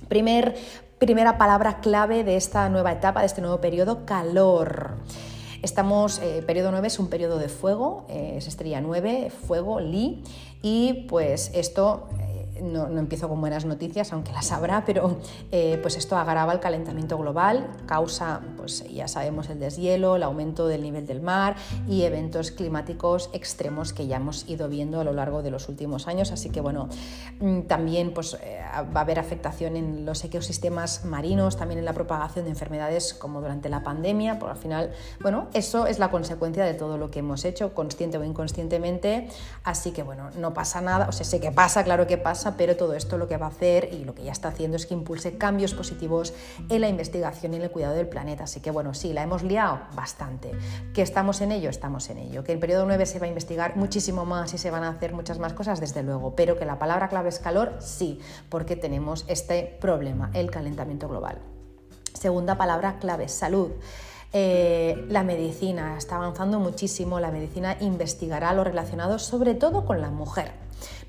[0.08, 0.54] primer,
[0.98, 4.98] primera palabra clave de esta nueva etapa, de este nuevo periodo, calor.
[5.62, 10.22] Estamos, eh, periodo 9 es un periodo de fuego, eh, es estrella 9, fuego, Li,
[10.62, 12.08] y pues esto
[12.62, 15.18] no, empiezo con buenas noticias, aunque las habrá, pero
[15.50, 20.66] eh, pues esto agrava el calentamiento global, causa, pues ya sabemos, el deshielo, el aumento
[20.66, 21.56] del nivel del mar
[21.88, 26.08] y eventos climáticos extremos que ya hemos ido viendo a lo largo de los últimos
[26.08, 26.32] años.
[26.32, 26.88] Así que bueno,
[27.40, 28.60] mm, también pues, eh,
[28.94, 33.40] va a haber afectación en los ecosistemas marinos, también en la propagación de enfermedades como
[33.40, 37.20] durante la pandemia, porque al final, bueno, eso es la consecuencia de todo lo que
[37.20, 39.28] hemos hecho, consciente o inconscientemente.
[39.64, 42.76] Así que bueno, no pasa nada, o sea, sé que pasa, claro que pasa pero
[42.76, 44.94] todo esto lo que va a hacer y lo que ya está haciendo es que
[44.94, 46.32] impulse cambios positivos
[46.68, 48.44] en la investigación y en el cuidado del planeta.
[48.44, 50.52] Así que bueno, sí, la hemos liado bastante.
[50.94, 51.70] ¿Que estamos en ello?
[51.70, 52.44] Estamos en ello.
[52.44, 55.12] ¿Que el periodo 9 se va a investigar muchísimo más y se van a hacer
[55.12, 55.80] muchas más cosas?
[55.80, 56.34] Desde luego.
[56.34, 61.38] Pero que la palabra clave es calor, sí, porque tenemos este problema, el calentamiento global.
[62.14, 63.70] Segunda palabra clave, salud.
[64.32, 70.10] Eh, la medicina está avanzando muchísimo, la medicina investigará lo relacionado sobre todo con la
[70.10, 70.52] mujer.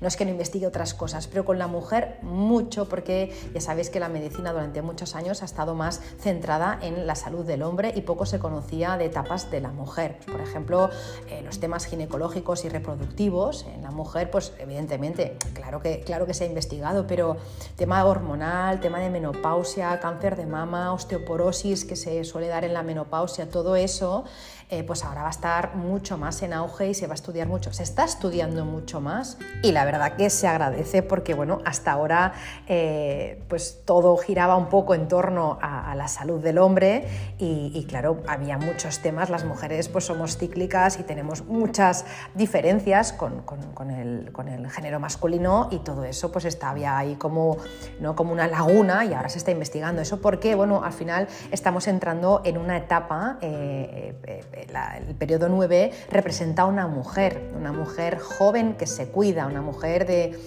[0.02, 3.88] No es que no investigue otras cosas, pero con la mujer mucho, porque ya sabéis
[3.88, 7.92] que la medicina durante muchos años ha estado más centrada en la salud del hombre
[7.94, 10.18] y poco se conocía de etapas de la mujer.
[10.30, 10.90] Por ejemplo,
[11.28, 16.34] eh, los temas ginecológicos y reproductivos en la mujer, pues evidentemente, claro que, claro que
[16.34, 17.36] se ha investigado, pero
[17.76, 22.82] tema hormonal, tema de menopausia, cáncer de mama, osteoporosis que se suele dar en la
[22.82, 24.24] menopausia, todo eso
[24.72, 27.46] eh, pues ahora va a estar mucho más en auge y se va a estudiar
[27.46, 31.92] mucho, se está estudiando mucho más y la verdad que se agradece porque bueno, hasta
[31.92, 32.32] ahora
[32.66, 37.06] eh, pues todo giraba un poco en torno a, la salud del hombre
[37.38, 43.44] y, claro, había muchos temas, las mujeres pues somos cíclicas y tenemos muchas diferencias con,
[43.90, 44.32] el,
[44.70, 47.58] género masculino y todo eso pues estaba ahí como,
[48.00, 48.16] ¿no?
[48.16, 52.40] como una laguna y ahora se está investigando eso porque bueno, al final estamos entrando
[52.46, 54.14] en una etapa eh,
[54.62, 60.06] el periodo 9 representa a una mujer, una mujer joven que se cuida, una mujer
[60.06, 60.38] de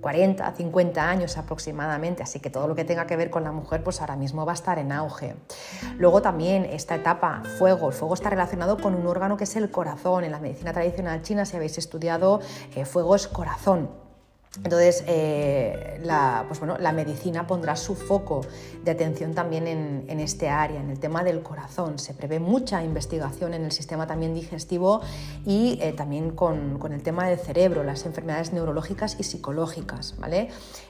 [0.00, 3.52] 40 a 50 años aproximadamente, así que todo lo que tenga que ver con la
[3.52, 5.36] mujer pues ahora mismo va a estar en auge.
[5.96, 9.70] Luego también esta etapa fuego, el fuego está relacionado con un órgano que es el
[9.70, 10.24] corazón.
[10.24, 12.40] En la medicina tradicional china, si habéis estudiado,
[12.74, 13.90] eh, fuego es corazón.
[14.58, 18.42] Entonces, eh, la, pues bueno, la medicina pondrá su foco
[18.84, 21.98] de atención también en, este área, en el tema del corazón.
[21.98, 25.00] Se prevé mucha investigación en el sistema también digestivo
[25.46, 30.16] y eh, también con, el tema del cerebro, las enfermedades neurológicas y psicológicas.
[30.18, 30.48] ¿vale?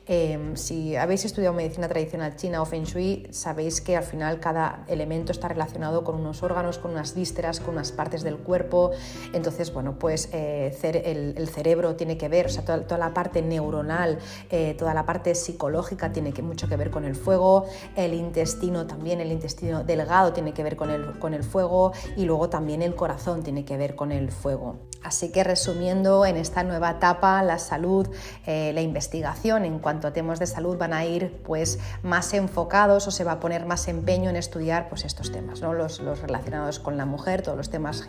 [0.09, 4.85] Eh, si habéis estudiado medicina tradicional china o Feng Shui, sabéis que al final cada
[4.89, 8.91] elemento está relacionado con unos órganos, con unas vísceras, con unas partes del cuerpo.
[9.33, 14.19] Entonces, bueno, pues el, cerebro tiene que ver, o sea, toda, toda la parte neuronal,
[14.51, 19.21] eh, toda la parte psicológica tiene mucho que ver con el fuego, el intestino también,
[19.21, 23.65] el intestino delgado tiene que ver con el fuego y luego también el corazón tiene
[23.65, 24.92] que ver con el fuego.
[25.05, 28.09] Así que resumiendo, en esta nueva etapa la salud,
[28.47, 33.07] eh, la investigación en cuanto a temas de salud van a ir pues, más enfocados
[33.07, 35.73] o se va a poner más empeño en estudiar pues, estos temas, ¿no?
[35.73, 38.05] los, relacionados con la mujer, todos los temas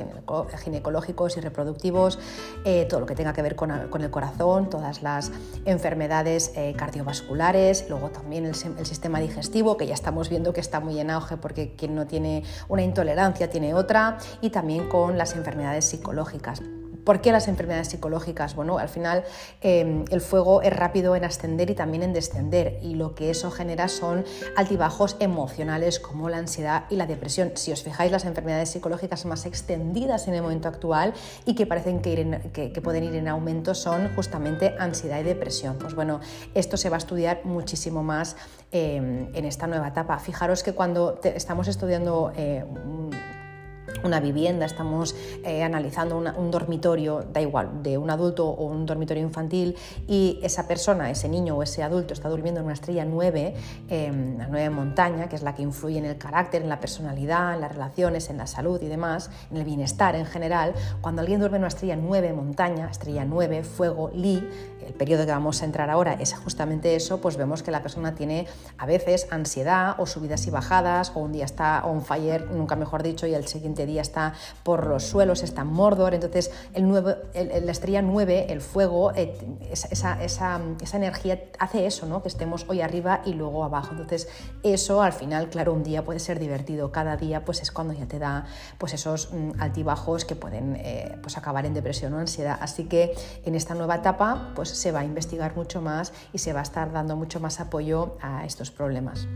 [0.63, 2.19] ginecológicos y reproductivos,
[2.65, 5.31] eh, todo lo que tenga que ver con, el corazón, todas las
[5.65, 10.79] enfermedades eh, cardiovasculares, luego también el, el sistema digestivo, que ya estamos viendo que está
[10.79, 15.35] muy en auge porque quien no tiene una intolerancia tiene otra, y también con las
[15.35, 16.61] enfermedades psicológicas.
[17.03, 18.55] ¿Por qué las enfermedades psicológicas?
[18.55, 19.23] Bueno, al final
[19.61, 23.51] em, el fuego es rápido en ascender y también en descender y lo que eso
[23.51, 24.23] genera son
[24.55, 27.51] altibajos emocionales como la ansiedad y la depresión.
[27.55, 31.13] Si os fijáis, las enfermedades psicológicas más extendidas en el momento actual
[31.45, 35.77] y que parecen que, pueden ir en aumento son justamente ansiedad y depresión.
[35.77, 36.19] Pues bueno,
[36.53, 38.35] esto se va a estudiar muchísimo más
[38.71, 40.19] em, en esta nueva etapa.
[40.19, 42.65] Fijaros que cuando estamos estudiando eh,
[44.03, 49.23] una vivienda, estamos eh, analizando un dormitorio, da igual, de un adulto o un dormitorio
[49.23, 49.75] infantil,
[50.07, 53.53] y esa persona, ese niño o ese adulto está durmiendo en una estrella 9,
[53.89, 57.55] eh, la 9 montaña, que es la que influye en el carácter, en la personalidad,
[57.55, 61.39] en las relaciones, en la salud y demás, en el bienestar en general, cuando alguien
[61.39, 64.47] duerme en una estrella 9 montaña, estrella 9, fuego, li,
[64.87, 68.15] el periodo que vamos a entrar ahora es justamente eso, pues vemos que la persona
[68.15, 72.75] tiene a veces ansiedad o subidas y bajadas, o un día está on fire, nunca
[72.75, 77.71] mejor dicho, y el siguiente día está por los suelos, está Mordor, entonces el la
[77.71, 79.35] estrella 9, el fuego, eh,
[79.71, 80.61] esa, esa,
[80.93, 82.21] energía hace eso, ¿no?
[82.21, 83.91] que estemos hoy arriba y luego abajo.
[83.91, 84.27] Entonces
[84.63, 88.05] eso al final, claro, un día puede ser divertido, cada día pues es cuando ya
[88.05, 88.45] te da
[88.77, 92.57] pues esos mm, altibajos que pueden eh, pues acabar en depresión o ansiedad.
[92.61, 93.15] Así que
[93.45, 96.63] en esta nueva etapa pues se va a investigar mucho más y se va a
[96.63, 99.27] estar dando mucho más apoyo a estos problemas.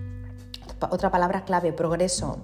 [0.90, 2.40] Otra palabra clave, progreso.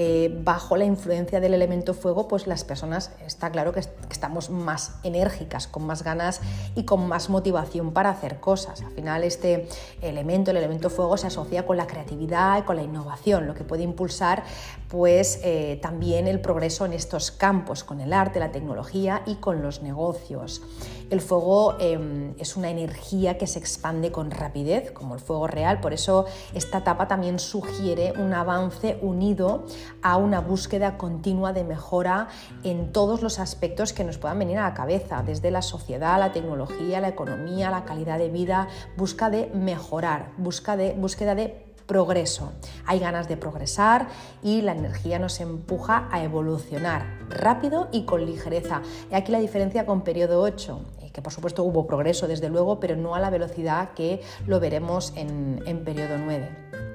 [0.00, 4.94] Eh, bajo la influencia del elemento fuego, pues las personas está claro que, estamos más
[5.02, 6.40] enérgicas, con más ganas
[6.76, 8.80] y con más motivación para hacer cosas.
[8.82, 9.68] Al final este
[10.00, 13.64] elemento, el elemento fuego, se asocia con la creatividad y con la innovación, lo que
[13.64, 14.44] puede impulsar
[14.88, 19.62] pues eh, también el progreso en estos campos, con el arte, la tecnología y con
[19.62, 20.62] los negocios.
[21.10, 25.80] El fuego em, es una energía que se expande con rapidez, como el fuego real,
[25.80, 29.64] por eso esta etapa también sugiere un avance unido
[30.02, 32.28] a una búsqueda continua de mejora
[32.64, 36.32] en todos los aspectos que nos puedan venir a la cabeza, desde la sociedad, la
[36.32, 42.52] tecnología, la economía, la calidad de vida, busca de mejorar, busca de, búsqueda de progreso.
[42.86, 44.08] Hay ganas de progresar
[44.42, 48.82] y la energía nos empuja a evolucionar rápido y con ligereza.
[49.10, 52.78] Y aquí la diferencia con periodo 8, eh, que por supuesto hubo progreso desde luego,
[52.78, 56.87] pero no a la velocidad que lo veremos en, en periodo 9.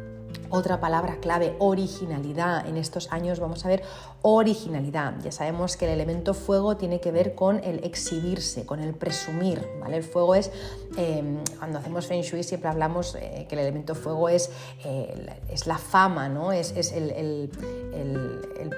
[0.56, 2.68] Otra palabra clave, originalidad.
[2.68, 3.82] En estos años vamos a ver
[4.22, 5.16] originalidad.
[5.24, 9.68] Ya sabemos que el elemento fuego tiene que ver con el exhibirse, con el presumir.
[9.82, 9.98] ¿vale?
[9.98, 10.52] El fuego es,
[10.96, 14.52] em, cuando hacemos Feng Shui siempre hablamos eh, que el elemento fuego es,
[14.86, 16.52] eh, es la fama, ¿no?
[16.52, 17.50] es, el,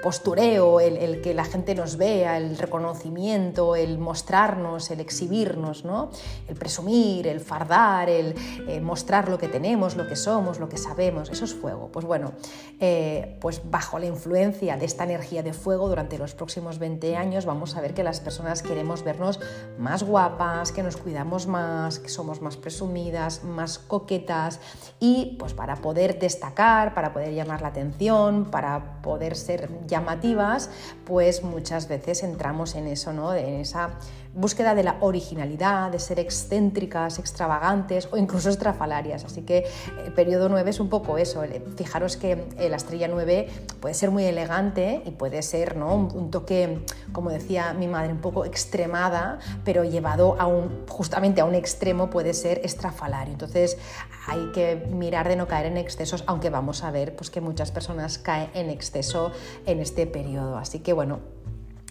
[0.02, 6.10] postureo, el, que la gente nos vea, el reconocimiento, el mostrarnos, el exhibirnos, ¿no?
[6.48, 8.34] el presumir, el fardar, el
[8.66, 11.28] eh, mostrar lo que tenemos, lo que somos, lo que sabemos.
[11.28, 11.65] Eso es.
[11.92, 12.32] Pues bueno,
[12.80, 17.44] eh, pues bajo la influencia de esta energía de fuego durante los próximos 20 años
[17.46, 19.40] vamos a ver que las personas queremos vernos
[19.78, 24.60] más guapas, que nos cuidamos más, que somos más presumidas, más coquetas
[25.00, 30.70] y pues para poder destacar, para poder llamar la atención, para poder ser llamativas,
[31.04, 33.34] pues muchas veces entramos en eso, ¿no?
[33.34, 33.90] En esa
[34.36, 39.24] búsqueda de la originalidad, de ser excéntricas, extravagantes o incluso estrafalarias.
[39.24, 39.64] Así que
[40.04, 41.42] el periodo 9 es un poco eso.
[41.76, 43.48] Fijaros que eh, la estrella 9
[43.80, 45.94] puede ser muy elegante y puede ser ¿no?
[45.94, 51.44] un, toque, como decía mi madre, un poco extremada, pero llevado a un, justamente a
[51.44, 53.32] un extremo puede ser estrafalario.
[53.32, 53.78] Entonces
[54.26, 57.70] hay que mirar de no caer en excesos, aunque vamos a ver pues, que muchas
[57.70, 59.32] personas caen en exceso
[59.64, 60.58] en este periodo.
[60.58, 61.20] Así que bueno,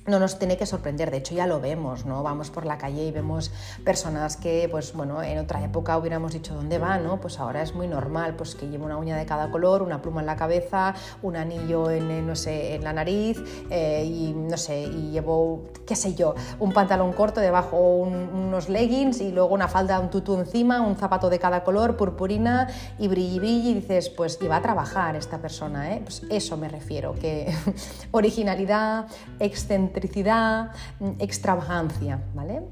[0.08, 2.22] no nos tiene que sorprender, de hecho ya lo vemos, ¿no?
[2.24, 3.52] Vamos por la calle y vemos
[3.84, 7.20] personas que, pues bueno, en otra época hubiéramos dicho dónde va, ¿no?
[7.20, 10.22] Pues ahora es muy normal, pues que lleva una uña de cada color, una pluma
[10.22, 13.40] en la cabeza, un anillo en, no sé, en la nariz
[13.70, 19.22] eh, y no sé, y llevo, qué sé yo, un pantalón corto debajo, unos leggings
[19.22, 23.40] y luego una falda, un tutú encima, un zapato de cada color, purpurina y brilli
[23.40, 26.02] brilli y dices, pues iba a trabajar esta persona, ¿eh?
[26.04, 27.54] Pues eso me refiero, que
[28.12, 29.08] originalidad,
[29.40, 30.72] excentricidad, excentricidad,
[31.20, 32.64] extravagancia, ¿vale?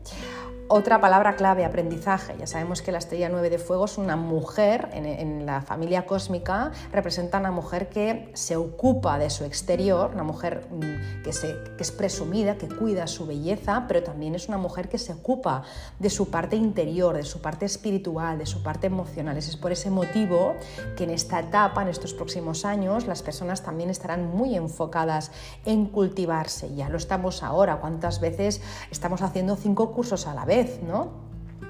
[0.70, 2.36] Otra palabra clave, aprendizaje.
[2.40, 6.72] Ya sabemos que la estrella 9 de fuego es una mujer en, la familia cósmica,
[6.92, 11.32] representa una mujer que se ocupa de su exterior, una mujer mm, que
[11.80, 15.64] es presumida, que cuida su belleza, pero también es una mujer que se ocupa
[16.00, 19.36] de su parte interior, de su parte espiritual, de su parte emocional.
[19.36, 20.56] Es por ese motivo
[20.96, 25.32] que en esta etapa, en estos próximos años, las personas también estarán muy enfocadas
[25.66, 26.74] en cultivarse.
[26.74, 27.82] Ya lo estamos ahora.
[27.82, 30.53] ¿Cuántas veces estamos haciendo cinco cursos a la vez?
[30.84, 31.24] ¿No?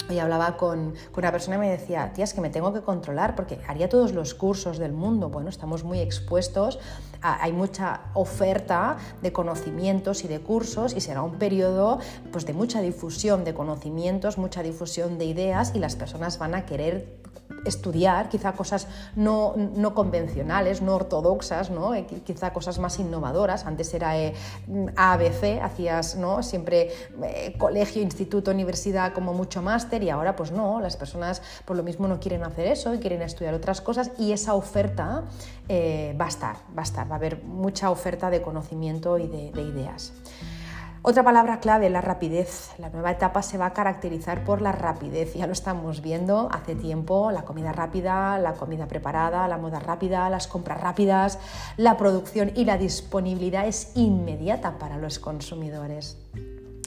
[0.10, 3.36] Hoy hablaba con, una persona y me decía, tía, es que me tengo que controlar
[3.36, 5.30] porque haría todos los cursos del mundo.
[5.30, 6.80] Bueno, estamos muy expuestos,
[7.22, 12.00] hay mucha oferta de conocimientos y de cursos y será un periodo
[12.34, 16.66] pues, de mucha difusión de conocimientos, mucha difusión de ideas y las personas van a
[16.66, 17.23] querer
[17.66, 19.56] estudiar quizá cosas no,
[19.94, 21.94] convencionales, no ortodoxas, ¿no?
[21.96, 23.66] Eh, quizá cosas más innovadoras.
[23.66, 24.34] Antes era eh,
[24.96, 26.44] ABC, hacías ¿no?
[26.44, 26.90] siempre
[27.24, 31.84] eh, colegio, instituto, universidad como mucho máster y ahora pues no, las personas por lo
[31.84, 35.24] mismo no quieren hacer eso y quieren estudiar otras cosas y esa oferta
[35.70, 39.62] va a estar, va a estar, va a haber mucha oferta de conocimiento y de
[39.62, 40.14] ideas.
[41.06, 42.72] Otra palabra clave, la rapidez.
[42.78, 45.34] La nueva etapa se va a caracterizar por la rapidez.
[45.34, 50.30] Ya lo estamos viendo hace tiempo, la comida rápida, la comida preparada, la moda rápida,
[50.30, 51.40] las compras rápidas,
[51.76, 56.18] la producción y la disponibilidad es inmediata para los consumidores.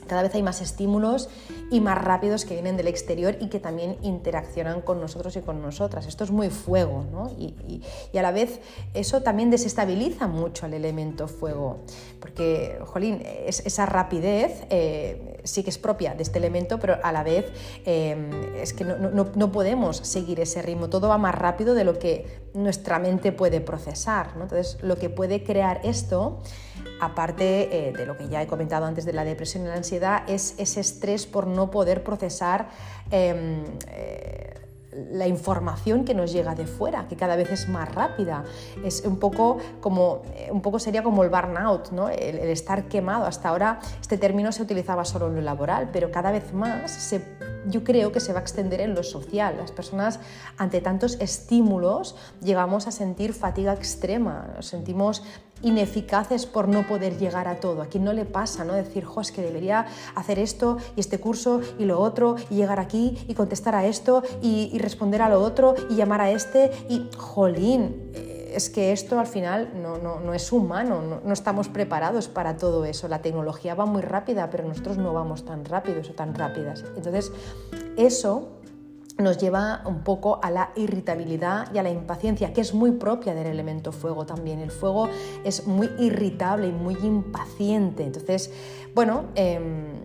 [0.06, 1.28] Cada vez hay más estímulos
[1.70, 5.60] y más rápidos que vienen del exterior y que también interaccionan con nosotros y con
[5.60, 6.06] nosotras.
[6.06, 7.30] Esto es muy fuego, ¿no?
[7.38, 7.82] Y,
[8.16, 8.60] a la vez
[8.94, 11.80] eso también desestabiliza mucho al elemento fuego,
[12.18, 17.22] porque, jolín, esa rapidez eh, sí que es propia de este elemento, pero a la
[17.22, 17.46] vez
[17.84, 18.16] eh,
[18.60, 20.88] es que no, no, podemos seguir ese ritmo.
[20.88, 24.36] Todo va más rápido de lo que nuestra mente puede procesar.
[24.36, 24.44] ¿no?
[24.44, 26.40] Entonces, lo que puede crear esto
[27.00, 30.22] aparte eh, de lo que ya he comentado antes de la depresión y la ansiedad,
[30.28, 32.68] es ese estrés por no poder procesar
[33.10, 34.54] em, eh,
[35.12, 38.44] la información que nos llega de fuera, que cada vez es más rápida.
[38.84, 42.08] Es un poco como, eh, un poco sería como el burnout, ¿no?
[42.08, 43.26] el, estar quemado.
[43.26, 47.12] Hasta ahora este término se utilizaba solo en lo laboral, pero cada vez más
[47.68, 49.56] yo creo que se va a extender en lo social.
[49.58, 50.20] Las personas
[50.56, 55.22] ante tantos estímulos llegamos a sentir fatiga extrema, nos sentimos
[55.62, 57.82] ineficaces por no poder llegar a todo.
[57.82, 58.74] A quien no le pasa, ¿no?
[58.74, 62.78] Decir, jo, es que debería hacer esto y este curso y lo otro y llegar
[62.78, 67.08] aquí y contestar a esto y, responder a lo otro y llamar a este y,
[67.16, 72.26] jolín, eh, es que esto al final no, no, es humano, no, no, estamos preparados
[72.28, 73.06] para todo eso.
[73.06, 76.82] La tecnología va muy rápida, pero nosotros no vamos tan rápidos o tan rápidas.
[76.96, 77.30] Entonces,
[77.98, 78.48] eso
[79.18, 83.34] nos lleva un poco a la irritabilidad y a la impaciencia, que es muy propia
[83.34, 84.60] del elemento fuego también.
[84.60, 85.10] El fuego
[85.44, 88.04] es muy irritable y muy impaciente.
[88.04, 88.50] Entonces,
[88.94, 90.02] bueno, em,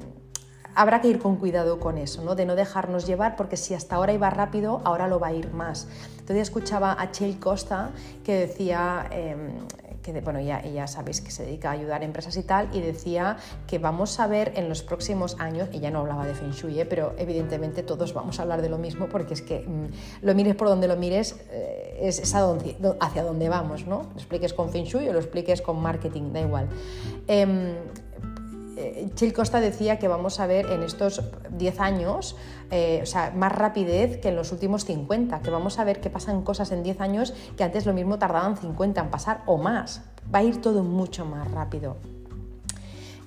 [0.75, 2.35] habrá que ir con cuidado con eso, ¿no?
[2.35, 5.51] de no dejarnos llevar, porque si hasta ahora iba rápido, ahora lo va a ir
[5.53, 5.87] más.
[6.31, 7.89] Todavía escuchaba a Chel Costa
[8.23, 9.67] que decía, em,
[10.01, 12.79] que bueno, ya, ya sabéis que se dedica a ayudar a empresas y tal, y
[12.79, 13.35] decía
[13.67, 16.85] que vamos a ver en los próximos años, ella no hablaba de Feng Shui, ¿eh?
[16.85, 20.55] pero evidentemente todos vamos a hablar de lo mismo porque es que mm, lo mires
[20.55, 24.03] por donde lo mires, eh, es, hacia dónde vamos, ¿no?
[24.03, 26.69] Lo expliques con Feng Shui o lo expliques con marketing, da igual.
[27.27, 27.75] Em,
[29.15, 31.21] Chil Costa decía que vamos a ver en estos
[31.51, 32.35] 10 años,
[32.71, 36.43] o sea, más rapidez que en los últimos 50, que vamos a ver que pasan
[36.43, 40.03] cosas en 10 años que antes lo mismo tardaban 50 en pasar o más.
[40.33, 41.97] Va a ir todo mucho más rápido.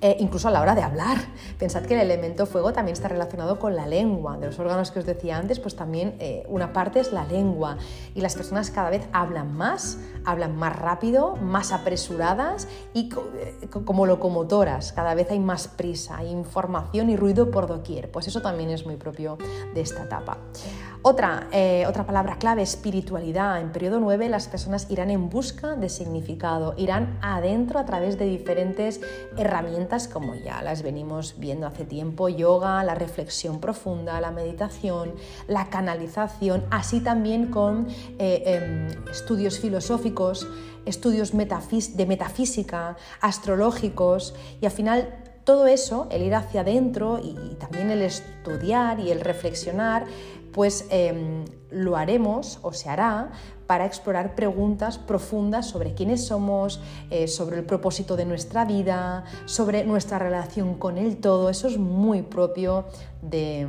[0.05, 1.17] Eh, incluso a la hora de hablar.
[1.59, 4.37] Pensad que el elemento fuego también está relacionado con la lengua.
[4.37, 7.79] De los órganos que os decía antes, pues también eh, una parte es la lengua.
[8.15, 14.05] Y las personas cada vez hablan más, hablan más rápido, más apresuradas y eh, como
[14.05, 14.93] locomotoras.
[14.93, 18.11] Cada vez hay más prisa, hay información y ruido por doquier.
[18.11, 19.39] Pues eso también es muy propio
[19.73, 20.37] de esta etapa.
[21.07, 21.49] Otra,
[21.87, 23.61] otra palabra clave, espiritualidad.
[23.61, 28.25] En periodo 9 las personas irán en busca de significado, irán adentro a través de
[28.25, 29.03] diferentes
[29.37, 35.13] herramientas como ya las venimos viendo hace tiempo, yoga, la reflexión profunda, la meditación,
[35.47, 37.87] la canalización, así también con
[38.19, 40.49] eh, em, estudios filosóficos,
[40.87, 44.35] estudios de metafísica, astrológicos.
[44.63, 49.21] Y al final todo eso, el ir hacia adentro y, también el estudiar y el
[49.21, 50.07] reflexionar,
[50.55, 53.33] pues em, lo haremos o se hará
[53.67, 56.81] para explorar preguntas profundas sobre quiénes somos,
[57.11, 61.51] eh, sobre el propósito de nuestra vida, sobre nuestra relación con el todo.
[61.51, 62.85] Eso es muy propio
[63.21, 63.67] de,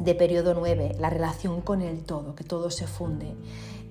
[0.00, 3.34] de periodo 9, la relación con el todo, que todo se funde.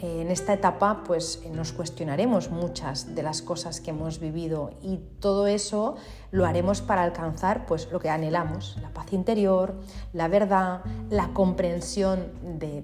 [0.02, 4.72] Eh, en esta etapa pues eh, nos cuestionaremos muchas de las cosas que hemos vivido
[4.82, 5.96] y todo eso
[6.32, 9.76] lo haremos para alcanzar pues lo que anhelamos, la paz interior,
[10.12, 12.28] la verdad, la comprensión
[12.60, 12.84] de,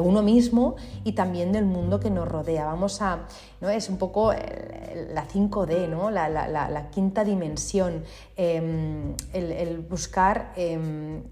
[0.00, 2.64] uno mismo y también del mundo que nos rodea.
[2.64, 3.26] Vamos a,
[3.60, 3.68] ¿no?
[3.68, 6.10] es un poco la 5D, ¿no?
[6.10, 8.04] la, quinta dimensión,
[8.36, 11.22] em, el, buscar em,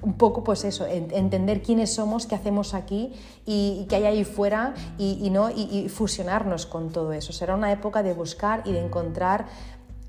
[0.00, 3.12] un poco pues eso, entender quiénes somos, qué hacemos aquí
[3.44, 5.50] y, qué hay ahí fuera y, ¿no?
[5.50, 7.32] y, fusionarnos con todo eso.
[7.32, 9.46] Será una época de buscar y de encontrar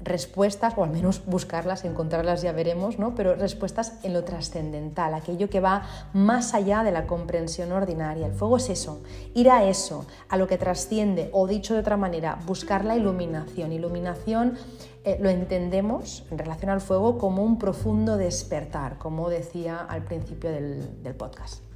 [0.02, 3.16] respuestas, o al menos buscarlas, encontrarlas ya veremos, ¿no?
[3.16, 5.84] pero respuestas en lo trascendental, aquello que va
[6.14, 8.28] más allá de la comprensión ordinaria.
[8.28, 9.02] El fuego es eso,
[9.34, 13.72] ir a eso, a lo que trasciende, o dicho de otra manera, buscar la iluminación.
[13.74, 14.58] Iluminación
[15.04, 20.52] eh, lo entendemos en relación al fuego como un profundo despertar, como decía al principio
[20.52, 21.69] del podcast.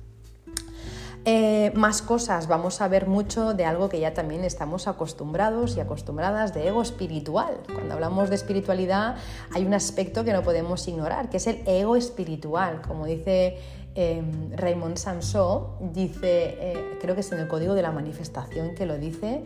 [1.26, 5.80] Eh, más cosas, vamos a ver mucho de algo que ya también estamos acostumbrados y
[5.80, 7.60] acostumbradas de ego espiritual.
[7.74, 9.16] Cuando hablamos de espiritualidad
[9.54, 12.82] hay un aspecto que no podemos ignorar, que es el ego espiritual.
[12.82, 13.58] Como dice
[13.96, 18.86] em, Raymond Samson, dice, eh, creo que es en el código de la manifestación que
[18.86, 19.44] lo dice,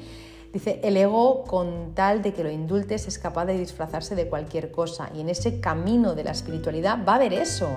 [0.54, 4.72] Dice, el ego con tal de que lo indultes es capaz de disfrazarse de cualquier
[4.72, 7.68] cosa y en ese camino de la espiritualidad va a haber eso,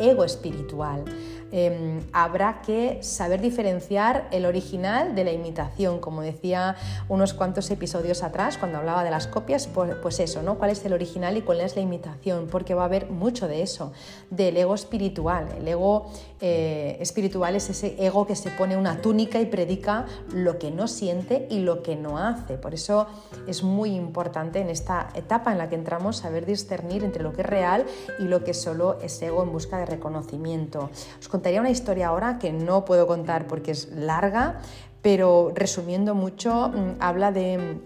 [0.00, 1.04] ego espiritual.
[1.52, 6.76] Em, habrá que saber diferenciar el original de la imitación, como decía
[7.08, 10.58] unos cuantos episodios atrás cuando hablaba de las copias, pues, pues, eso, ¿no?
[10.58, 12.46] ¿Cuál es el original y cuál es la imitación?
[12.46, 13.92] Porque va a haber mucho de eso,
[14.30, 15.48] del ego espiritual.
[15.58, 20.58] El ego eh, espiritual es ese ego que se pone una túnica y predica lo
[20.58, 22.58] que no siente y lo que no hace.
[22.58, 23.08] Por eso
[23.48, 27.42] es muy importante en esta etapa en la que entramos saber discernir entre lo que
[27.42, 27.86] es real
[28.20, 30.90] y lo que solo es ego en busca de reconocimiento.
[31.18, 34.60] Os contaría una historia ahora que no puedo contar porque es larga,
[35.02, 37.80] pero resumiendo mucho, mm, habla de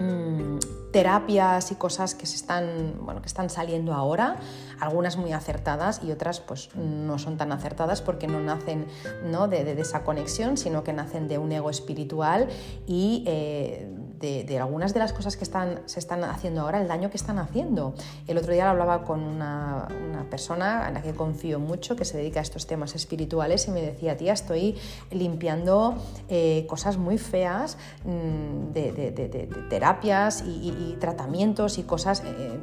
[0.00, 0.58] mm,
[0.92, 4.36] terapias y cosas que se están, bueno, que están saliendo ahora,
[4.80, 8.86] algunas muy acertadas y otras pues no son tan acertadas porque no nacen
[9.24, 9.46] ¿no?
[9.46, 12.48] De, esa conexión, sino que nacen de un ego espiritual
[12.86, 13.88] y eh,
[14.20, 17.38] de, algunas de las cosas que están, se están haciendo ahora, el daño que están
[17.38, 17.94] haciendo.
[18.26, 19.88] El otro día hablaba con una,
[20.28, 23.80] persona en la que confío mucho, que se dedica a estos temas espirituales, y me
[23.80, 24.76] decía, tía, estoy
[25.10, 25.96] limpiando
[26.28, 32.58] eh, cosas muy feas mm, de, terapias y, tratamientos y cosas eh,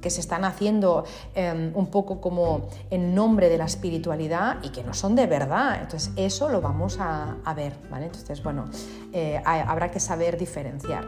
[0.00, 1.04] que se están haciendo
[1.34, 5.78] em, un poco como en nombre de la espiritualidad y que no son de verdad.
[5.80, 8.06] Entonces eso lo vamos a, ver, ¿vale?
[8.06, 8.64] Entonces, bueno,
[9.12, 11.01] eh, habrá que saber diferenciar.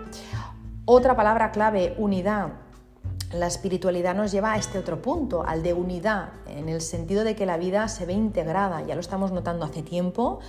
[0.86, 2.63] Otra palabra clave, unidad.
[3.34, 7.34] La espiritualidad nos lleva a este otro punto, al de unidad, en el sentido de
[7.34, 8.82] que la vida se ve integrada.
[8.82, 10.40] Ya lo estamos notando hace tiempo,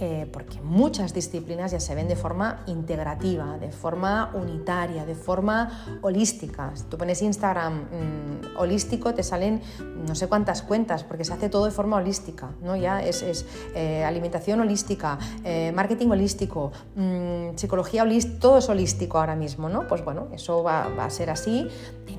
[0.00, 6.00] eh, porque muchas disciplinas ya se ven de forma integrativa, de forma unitaria, de forma
[6.02, 6.70] holística.
[6.74, 9.60] Si tú pones Instagram mm, holístico, te salen
[10.06, 12.50] no sé cuántas cuentas, porque se hace todo de forma holística.
[12.62, 12.76] ¿no?
[12.76, 19.34] Ya es, eh, alimentación holística, eh, marketing holístico, mm, psicología holística, todo es holístico ahora
[19.34, 19.68] mismo.
[19.68, 19.88] ¿no?
[19.88, 21.66] Pues bueno, eso va, a ser así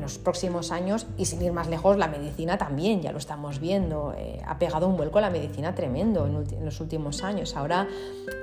[0.10, 4.16] los próximos años y sin ir más lejos, la medicina también, ya lo estamos viendo,
[4.18, 7.56] eh, ha pegado un vuelco la medicina tremendo en, los últimos años.
[7.56, 7.88] Ahora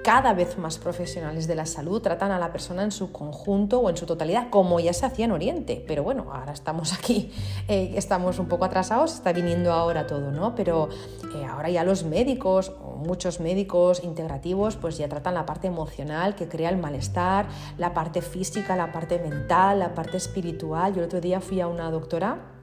[0.04, 3.90] cada vez más profesionales de la salud tratan a la persona en su conjunto o
[3.90, 7.32] en su totalidad, como ya se hacía en Oriente, pero bueno, ahora estamos aquí,
[7.68, 10.54] eh, estamos un poco atrasados, está viniendo ahora todo, ¿no?
[10.54, 10.88] Pero
[11.34, 16.46] eh, ahora ya los médicos, muchos médicos integrativos, pues ya tratan la parte emocional que
[16.46, 17.46] crea el malestar,
[17.76, 20.94] la parte física, la parte mental, la parte espiritual.
[20.94, 22.56] Yo el otro día fui a una doctora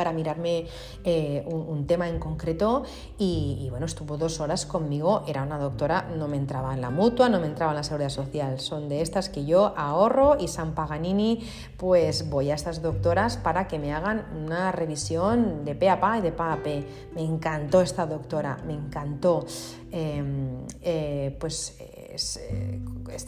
[0.00, 0.64] para mirarme
[1.04, 2.84] eh, un, tema en concreto
[3.18, 7.28] y, bueno, estuvo dos horas conmigo, era una doctora, no me entraba en la mutua,
[7.28, 10.74] no me entraba en la seguridad social, son de estas que yo ahorro y San
[10.74, 16.00] Paganini, pues voy a estas doctoras para que me hagan una revisión de pe a
[16.00, 16.86] pa y de pa a pe.
[17.14, 19.44] Me encantó esta doctora, me encantó.
[19.92, 22.80] Em, eh, pues eh,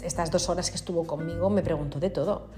[0.02, 2.48] estas dos horas que estuvo conmigo me preguntó de todo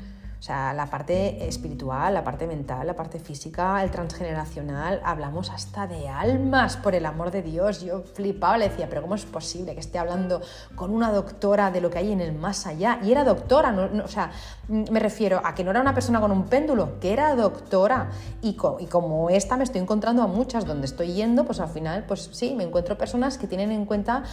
[0.44, 5.86] o sea, la parte espiritual, la parte mental, la parte física, el transgeneracional, hablamos hasta
[5.86, 7.80] de almas, por el amor de Dios.
[7.80, 10.42] Yo flipaba, le decía, pero ¿cómo es posible que esté hablando
[10.76, 12.98] con una doctora de lo que hay en el más allá?
[13.02, 14.32] Y era doctora, no, o sea,
[14.68, 18.10] me refiero a que no era una persona con un péndulo, que era doctora.
[18.42, 22.28] Y, como esta me estoy encontrando a muchas donde estoy yendo, pues al final, pues
[22.32, 24.24] sí, me encuentro personas que tienen en cuenta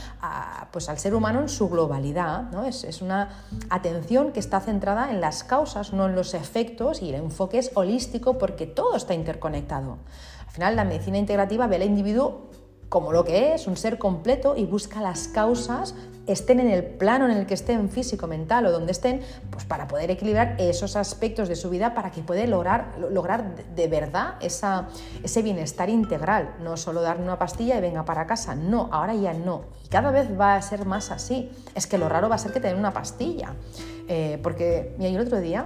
[0.71, 2.65] pues al ser humano en su globalidad, ¿no?
[2.65, 3.29] Es, es una
[3.69, 8.37] atención que está centrada en las causas, en los efectos y el enfoque es holístico
[8.37, 9.97] porque todo está interconectado.
[10.45, 12.49] Al final la medicina integrativa ve al individuo
[12.91, 15.95] como lo que es, un ser completo y busca las causas,
[16.27, 19.87] estén en el plano en el que estén físico, mental o donde estén, pues para
[19.87, 24.89] poder equilibrar esos aspectos de su vida para que pueda lograr, lograr de verdad esa,
[25.23, 29.33] ese bienestar integral, no solo darle una pastilla y venga para casa, no, ahora ya
[29.33, 29.63] no.
[29.85, 31.49] Y cada vez va a ser más así.
[31.73, 33.53] Es que lo raro va a ser que tener una pastilla.
[34.09, 35.65] Eh, porque, mira, yo el otro día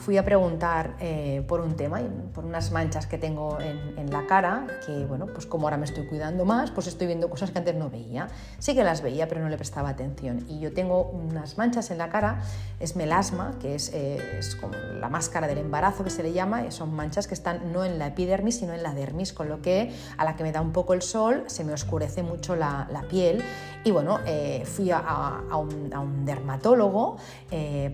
[0.00, 2.00] fui a preguntar eh, por un tema,
[2.34, 6.06] por unas manchas que tengo en, la cara, que bueno, pues como ahora me estoy
[6.06, 8.28] cuidando más, pues estoy viendo cosas que antes no veía.
[8.58, 10.44] Sí que las veía, pero no le prestaba atención.
[10.48, 12.40] Y yo tengo unas manchas en la cara,
[12.80, 16.70] es melasma, que es, eh, es como la máscara del embarazo que se le llama,
[16.70, 19.94] son manchas que están no en la epidermis, sino en la dermis, con lo que
[20.16, 23.44] a la que me da un poco el sol se me oscurece mucho la piel.
[23.82, 27.16] Y bueno, eh, fui a, un, dermatólogo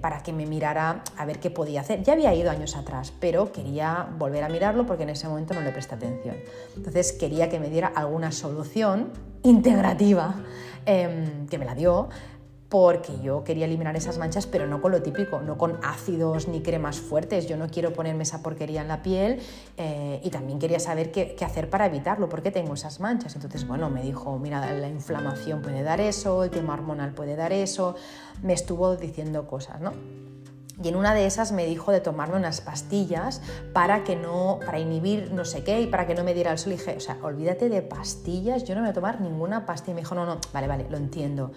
[0.01, 3.53] para que me mirara a ver qué podía hacer ya había ido años atrás, pero
[3.53, 6.37] quería volver a mirarlo porque en ese momento no le presté atención.
[6.77, 9.11] Entonces quería que me diera alguna solución
[9.43, 10.35] integrativa,
[10.87, 12.09] em, que me la dio,
[12.69, 16.63] porque yo quería eliminar esas manchas, pero no con lo típico, no con ácidos ni
[16.63, 17.47] cremas fuertes.
[17.47, 19.41] Yo no quiero ponerme esa porquería en la piel
[19.77, 23.35] eh, y también quería saber qué, qué, hacer para evitarlo, por qué tengo esas manchas.
[23.37, 27.53] Entonces, bueno, me dijo, mira, la inflamación puede dar eso, el tema hormonal puede dar
[27.53, 27.95] eso,
[28.43, 29.93] me estuvo diciendo cosas, ¿no?
[30.83, 33.41] Y en una de esas me dijo de tomarme unas pastillas
[33.73, 36.59] para que no, para inhibir no sé qué y para que no me diera el
[36.59, 36.73] sol.
[36.73, 39.93] Y dije, o sea, olvídate de pastillas, yo no me voy a tomar ninguna pastilla.
[39.93, 41.53] Y me dijo, no, no, vale, vale, lo entiendo.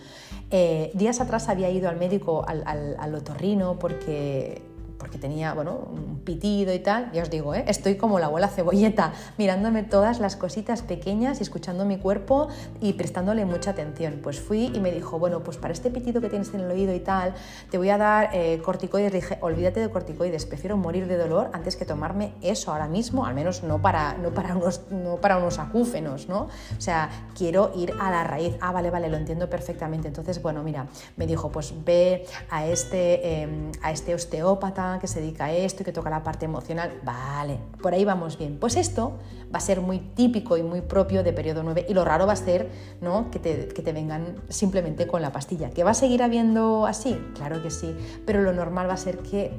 [0.52, 4.69] Eh, días atrás había ido al médico, al, al, al otorrino, porque
[5.00, 7.64] porque tenía bueno, un pitido y tal, ya os digo, ¿eh?
[7.68, 12.50] estoy como la abuela cebolleta, mirándome todas las cositas pequeñas y escuchando mi cuerpo
[12.82, 14.20] y prestándole mucha atención.
[14.22, 16.94] Pues fui y me dijo, bueno, pues para este pitido que tienes en el oído
[16.94, 17.34] y tal,
[17.72, 19.14] te voy a dar eh, corticoides.
[19.14, 23.34] dije, olvídate de corticoides, prefiero morir de dolor antes que tomarme eso ahora mismo, al
[23.34, 26.50] menos no para, no para, unos, no para unos acúfenos, ¿no?
[26.78, 28.56] O sea, quiero ir a la raíz.
[28.60, 30.10] Ah, vale, vale, lo entiendo perfectamente.
[30.10, 35.22] Entonces, bueno, mira, me dijo, pues ve a este, em, a este osteópata que se
[35.22, 36.92] dedica a esto y que toca la parte emocional.
[37.04, 38.58] Vale, por ahí vamos bien.
[38.60, 39.20] Pues esto
[39.54, 42.34] va a ser muy típico y muy propio de periodo 9 y lo raro va
[42.34, 42.70] a ser
[43.02, 43.30] ¿no?
[43.30, 45.70] que, te, que te vengan simplemente con la pastilla.
[45.70, 47.20] ¿Que va a seguir habiendo así?
[47.36, 49.52] Claro que sí, pero lo normal va a ser que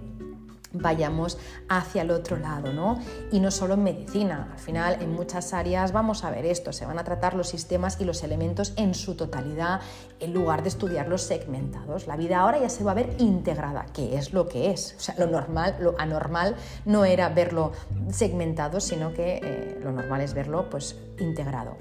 [0.73, 3.01] vayamos hacia el otro lado, ¿no?
[3.33, 6.87] Y no solo en medicina, al final en muchas áreas vamos a ver esto, se
[6.87, 9.81] van a tratar los sistemas y los elementos en su totalidad
[10.21, 12.07] en lugar de estudiarlos segmentados.
[12.07, 14.95] La vida ahora ya se va a ver integrada, que es lo que es.
[14.99, 17.73] O sea, lo normal, lo anormal no era verlo
[18.11, 21.77] segmentado, sino que eh, lo normal es verlo pues integrado.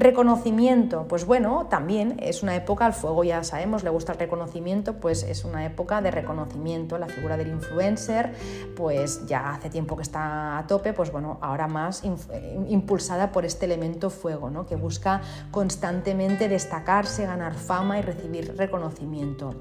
[0.00, 4.94] Reconocimiento, pues bueno, también es una época, al fuego ya sabemos, le gusta el reconocimiento,
[4.94, 6.96] pues es una época de reconocimiento.
[6.96, 8.32] La figura del influencer,
[8.74, 13.44] pues ya hace tiempo que está a tope, pues bueno, ahora más eh, impulsada por
[13.44, 14.64] este elemento fuego, ¿no?
[14.64, 15.20] que busca
[15.50, 19.60] constantemente destacarse, ganar fama y recibir reconocimiento.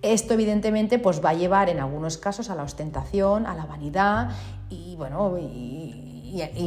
[0.00, 4.30] Esto evidentemente pues va a llevar en algunos casos a la ostentación, a la vanidad
[4.68, 6.11] y bueno, y,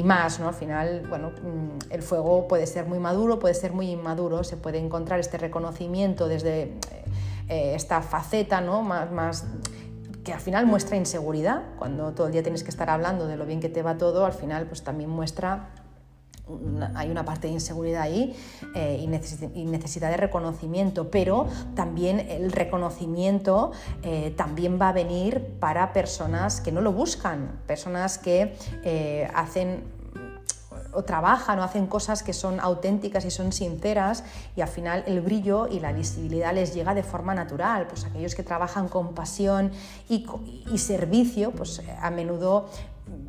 [0.04, 0.48] más, ¿no?
[0.48, 4.58] Al final, bueno, mm, el fuego puede ser muy maduro, puede ser muy inmaduro, se
[4.58, 6.74] puede encontrar este reconocimiento desde
[7.48, 8.82] eh, esta faceta, ¿no?
[8.82, 9.46] Más, más
[10.24, 13.46] que al final muestra inseguridad, cuando todo el día tienes que estar hablando de lo
[13.46, 15.70] bien que te va todo, al final pues también muestra
[16.96, 18.36] hay una parte de inseguridad ahí
[18.76, 23.72] eh, y, necesidad de reconocimiento, pero también el reconocimiento
[24.04, 29.96] eh, también va a venir para personas que no lo buscan, personas que eh, hacen
[30.94, 34.24] o trabajan o hacen cosas que son auténticas y son sinceras
[34.56, 37.88] y al final el brillo y la visibilidad les llega de forma natural.
[37.88, 39.72] Pues aquellos que trabajan con pasión
[40.08, 40.26] y,
[40.72, 42.70] y servicio, pues a menudo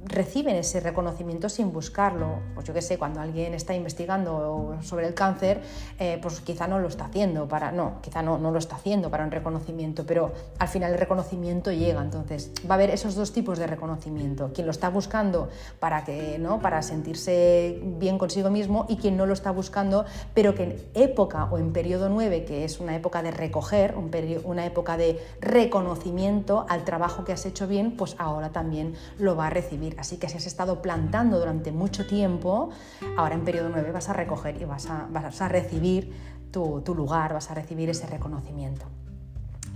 [0.08, 2.40] reciben ese reconocimiento sin buscarlo.
[2.54, 5.60] Pues yo qué sé, cuando alguien está investigando sobre el cáncer,
[5.98, 9.10] eh, pues quizá no lo está haciendo para, no, quizá no, no lo está haciendo
[9.10, 12.02] para un reconocimiento, pero al final el reconocimiento llega.
[12.02, 14.50] Entonces va a haber esos dos tipos de reconocimiento.
[14.52, 15.48] Quien lo está buscando
[15.78, 16.60] para, que, ¿no?
[16.60, 20.04] para sentirse bien consigo mismo y quien no lo está buscando,
[20.34, 24.10] pero que en época o en periodo 9, que es una época de recoger, un
[24.44, 29.48] una época de reconocimiento al trabajo que has hecho bien, pues ahora también lo va
[29.48, 29.95] a recibir.
[29.98, 32.70] Así que si has estado plantando durante mucho tiempo,
[33.16, 36.12] ahora en periodo 9 vas a recoger y vas a, vas a recibir
[36.50, 38.86] tu, tu lugar, vas a recibir ese reconocimiento.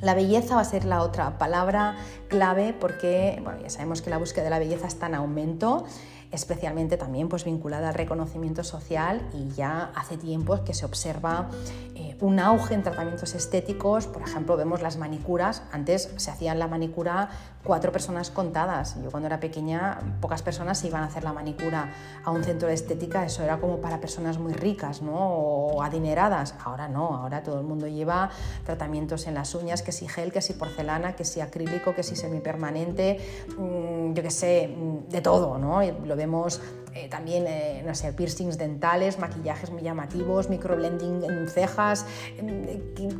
[0.01, 1.97] La belleza va a ser la otra palabra
[2.29, 5.85] clave porque bueno, ya sabemos que la búsqueda de la belleza está en aumento
[6.31, 11.49] especialmente también pues, vinculada al reconocimiento social y ya hace tiempo que se observa
[11.95, 16.69] eh, un auge en tratamientos estéticos, por ejemplo vemos las manicuras, antes se hacían la
[16.69, 17.31] manicura
[17.65, 21.93] cuatro personas contadas, yo cuando era pequeña pocas personas se iban a hacer la manicura
[22.25, 25.13] a un centro de estética, eso era como para personas muy ricas ¿no?
[25.15, 28.31] o adineradas, ahora no, ahora todo el mundo lleva
[28.65, 32.17] tratamientos en las uñas, que si gel, que si porcelana, que si acrílico, que si
[32.17, 33.19] semipermanente,
[33.59, 35.83] mmm, yo qué sé, mm, de todo, ¿no?
[36.21, 36.61] Vemos
[36.95, 42.05] eh, también, eh, no sé, piercings dentales, maquillajes muy llamativos, microblending en cejas,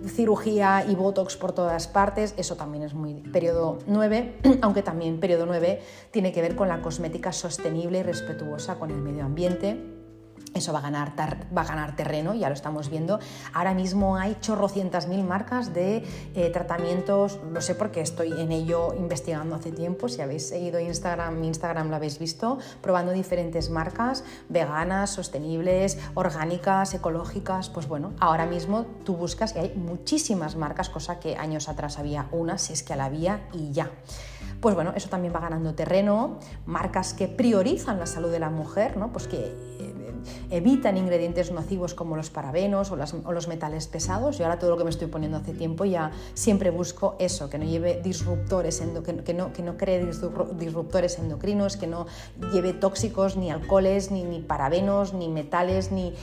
[0.07, 2.35] cirugía y botox por todas partes.
[2.37, 5.81] Eso también es muy periodo 9, aunque también periodo 9
[6.11, 10.00] tiene que ver con la cosmética sostenible y respetuosa con el medio ambiente
[10.55, 11.13] eso va a, ganar,
[11.57, 13.21] va a ganar terreno, ya lo estamos viendo.
[13.53, 18.95] Ahora mismo hay chorrocientas mil marcas de eh, tratamientos, lo sé porque estoy en ello
[18.95, 24.25] investigando hace tiempo, si habéis seguido Instagram, mi Instagram lo habéis visto, probando diferentes marcas
[24.49, 31.21] veganas, sostenibles, orgánicas, ecológicas, pues bueno, ahora mismo tú buscas y hay muchísimas marcas, cosa
[31.21, 33.91] que años atrás había una, si es que la había y ya
[34.61, 38.97] pues bueno, eso también va ganando terreno, marcas que priorizan la salud de la mujer,
[38.97, 39.11] ¿no?
[39.11, 39.95] pues que eh,
[40.51, 44.39] evitan ingredientes nocivos como los parabenos o, los metales pesados.
[44.41, 47.59] Y ahora todo lo que me estoy poniendo hace tiempo ya siempre busco eso, que
[47.59, 48.83] no lleve disruptores,
[49.25, 50.07] que, no, que no cree
[50.59, 52.07] disruptores endocrinos, que no
[52.53, 56.15] lleve tóxicos, ni alcoholes, ni, ni parabenos, ni metales, ni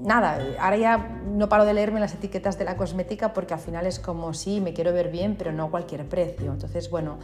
[0.00, 0.38] nada.
[0.60, 3.98] Ahora ya no paro de leerme las etiquetas de la cosmética porque al final es
[3.98, 6.52] como, sí, me quiero ver bien, pero no a cualquier precio.
[6.52, 7.18] Entonces, bueno,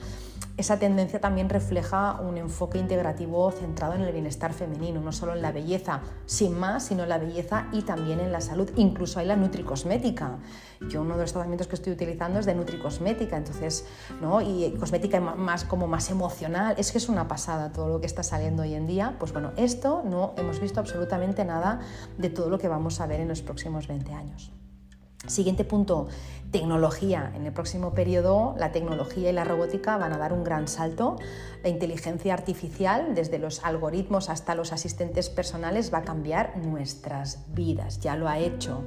[0.57, 5.43] esa tendencia también refleja un enfoque integrativo centrado en el bienestar femenino, no solo en
[5.43, 8.71] la belleza, sin más, sino en la belleza y también en la salud.
[8.77, 10.39] Incluso hay la nutricosmética.
[10.89, 13.87] Yo uno de los tratamientos que estoy utilizando es de nutricosmética, entonces,
[14.21, 14.41] ¿no?
[14.41, 16.75] Y cosmética más como más emocional.
[16.77, 19.17] Es que es una pasada todo lo que está saliendo hoy en día.
[19.19, 21.81] Pues bueno, esto no hemos visto absolutamente nada
[22.19, 24.53] de todo lo que vamos a ver en los próximos 20 años.
[25.27, 26.09] Siguiente punto,
[26.51, 27.33] tecnología.
[27.37, 31.17] En el próximo periodo la tecnología y la robótica van a dar un gran salto.
[31.63, 38.01] La inteligencia artificial, desde los algoritmos hasta los asistentes personales, va a cambiar nuestras vidas.
[38.01, 38.83] Ya lo ha hecho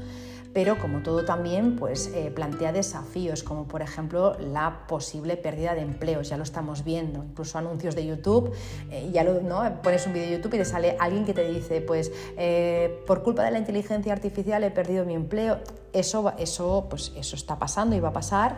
[0.56, 5.82] pero como todo también pues, eh, plantea desafíos, como por ejemplo la posible pérdida de
[5.82, 8.54] empleos, ya lo estamos viendo, incluso anuncios de YouTube,
[8.90, 9.82] eh, ya lo, ¿no?
[9.82, 13.22] pones un vídeo de YouTube y te sale alguien que te dice, pues eh, por
[13.22, 15.60] culpa de la inteligencia artificial he perdido mi empleo,
[15.92, 18.56] eso, eso, pues, eso está pasando y va a pasar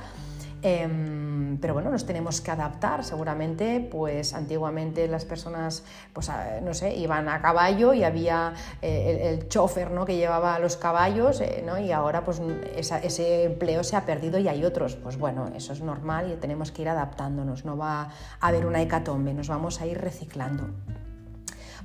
[0.62, 3.04] Em, pero bueno, nos tenemos que adaptar.
[3.04, 5.84] Seguramente, pues antiguamente las personas,
[6.14, 6.30] pues
[6.62, 10.06] no sé, iban a caballo y había eh, el, chofer ¿no?
[10.06, 11.78] que llevaba los caballos, eh, ¿no?
[11.78, 12.42] y ahora pues
[12.76, 14.96] ese empleo se ha perdido y hay otros.
[14.96, 17.66] Pues bueno, eso es normal y tenemos que ir adaptándonos.
[17.66, 18.02] No va
[18.40, 20.70] a haber una hecatombe, nos vamos a ir reciclando.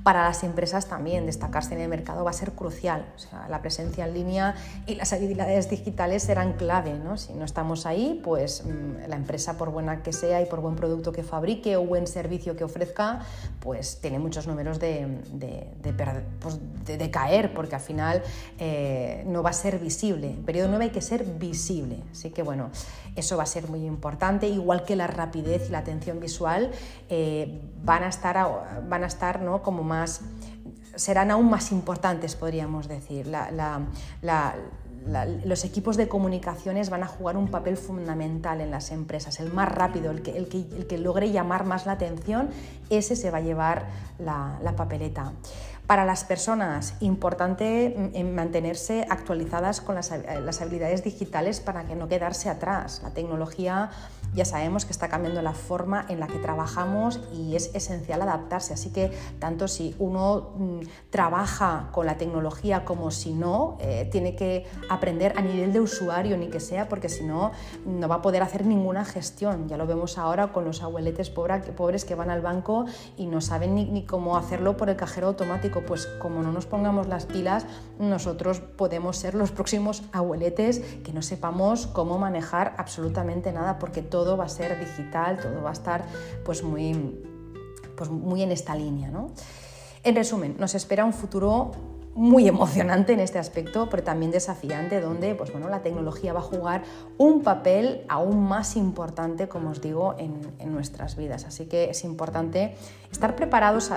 [0.03, 3.05] Para las empresas también destacarse en el mercado va a ser crucial.
[3.49, 6.93] La presencia en línea y las habilidades digitales serán clave.
[6.93, 7.17] ¿no?
[7.17, 10.75] Si no estamos ahí, pues mm, la empresa, por buena que sea y por buen
[10.75, 13.21] producto que fabrique o buen servicio que ofrezca,
[13.61, 15.93] pues tiene muchos números de, de, de,
[16.39, 16.59] pues,
[17.09, 18.23] caer, porque al final
[18.59, 20.31] eh, no va a ser visible.
[20.31, 22.03] En periodo 9 hay que ser visible.
[22.11, 22.71] Así que bueno,
[23.15, 26.71] eso va a ser muy importante, igual que la rapidez y la atención visual
[27.09, 29.61] eh, van a estar, van a estar ¿no?
[29.61, 29.92] como más
[30.95, 33.31] serán aún más importantes, podríamos decir.
[35.45, 39.39] los equipos de comunicaciones van a jugar un papel fundamental en las empresas.
[39.39, 42.49] El más rápido, el que, el que, logre llamar más la atención,
[42.89, 43.87] ese se va a llevar
[44.19, 45.33] la papeleta.
[45.87, 50.11] Para las personas, importante mantenerse actualizadas con las,
[50.61, 53.01] habilidades digitales para que no quedarse atrás.
[53.03, 53.89] La tecnología
[54.33, 58.73] ya sabemos que está cambiando la forma en la que trabajamos y es esencial adaptarse.
[58.73, 60.79] Así que tanto si uno mm,
[61.09, 66.37] trabaja con la tecnología como si no, eh, tiene que aprender a nivel de usuario
[66.37, 67.51] ni que sea, porque si no,
[67.85, 69.67] no va a poder hacer ninguna gestión.
[69.67, 72.85] Ya lo vemos ahora con los abueletes pobres que van al banco
[73.17, 77.07] y no saben ni cómo hacerlo por el cajero automático pues como no nos pongamos
[77.07, 77.65] las pilas,
[77.99, 84.37] nosotros podemos ser los próximos abueletes que no sepamos cómo manejar absolutamente nada, porque todo
[84.37, 86.05] va a ser digital, todo va a estar
[86.45, 87.23] pues muy,
[87.95, 89.11] pues muy en esta línea.
[90.03, 91.71] En resumen, nos espera un futuro
[92.15, 96.43] muy emocionante en este aspecto, pero también desafiante, donde pues bueno, la tecnología va a
[96.43, 96.83] jugar
[97.17, 100.43] un papel aún más importante, como os digo, en,
[100.73, 101.45] nuestras vidas.
[101.45, 102.75] Así que es importante
[103.11, 103.91] estar preparados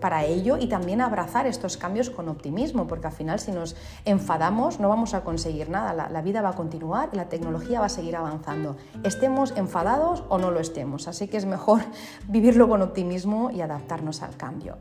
[0.00, 3.74] para ello y también abrazar estos cambios con optimismo, porque al final si nos
[4.04, 7.80] enfadamos no vamos a conseguir nada, la, la vida va a continuar y la tecnología
[7.80, 11.08] va a seguir avanzando, estemos enfadados o no lo estemos.
[11.08, 11.80] Así que es mejor
[12.28, 14.76] vivirlo con optimismo y adaptarnos al cambio.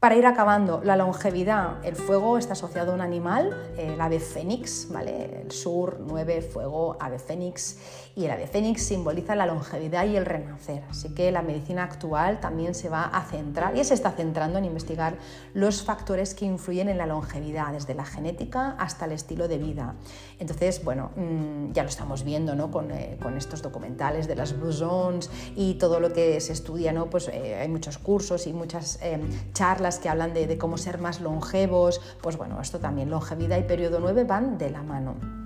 [0.00, 4.88] Para ir acabando, la longevidad, el fuego está asociado a un animal, el ave fénix,
[4.90, 5.42] ¿vale?
[5.42, 7.76] El sur, 9, fuego, ave fénix,
[8.14, 10.82] y el ave fénix simboliza la longevidad y el renacer.
[10.90, 14.64] Así que la medicina actual también se va a centrar, y se está centrando en
[14.64, 15.16] investigar
[15.54, 19.94] los factores que influyen en la longevidad, desde la genética hasta el estilo de vida.
[20.38, 22.70] Entonces, bueno, mm, ya lo estamos viendo ¿no?
[22.70, 27.08] con, eh, estos documentales de las Blue Zones y todo lo que se estudia, ¿no?
[27.08, 29.20] pues eh, hay muchos cursos y muchas eh,
[29.52, 33.98] charlas que hablan de, cómo ser más longevos, pues bueno, esto también, longevidad y periodo
[34.00, 35.39] 9 van de la mano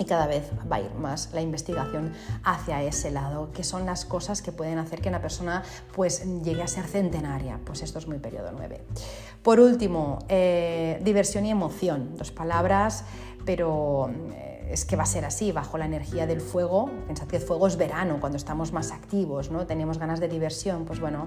[0.00, 4.06] y cada vez va a ir más la investigación hacia ese lado, que son las
[4.06, 5.62] cosas que pueden hacer que una persona
[5.94, 8.80] pues llegue a ser centenaria, pues esto es muy periodo 9.
[9.42, 13.04] Por último, eh, diversión y emoción, dos palabras,
[13.44, 14.10] pero...
[14.32, 16.90] Eh, es que va a ser así, bajo la energía del fuego.
[17.08, 19.66] Pensad que el fuego es verano, cuando estamos más activos, ¿no?
[19.66, 20.84] tenemos ganas de diversión.
[20.84, 21.26] Pues bueno,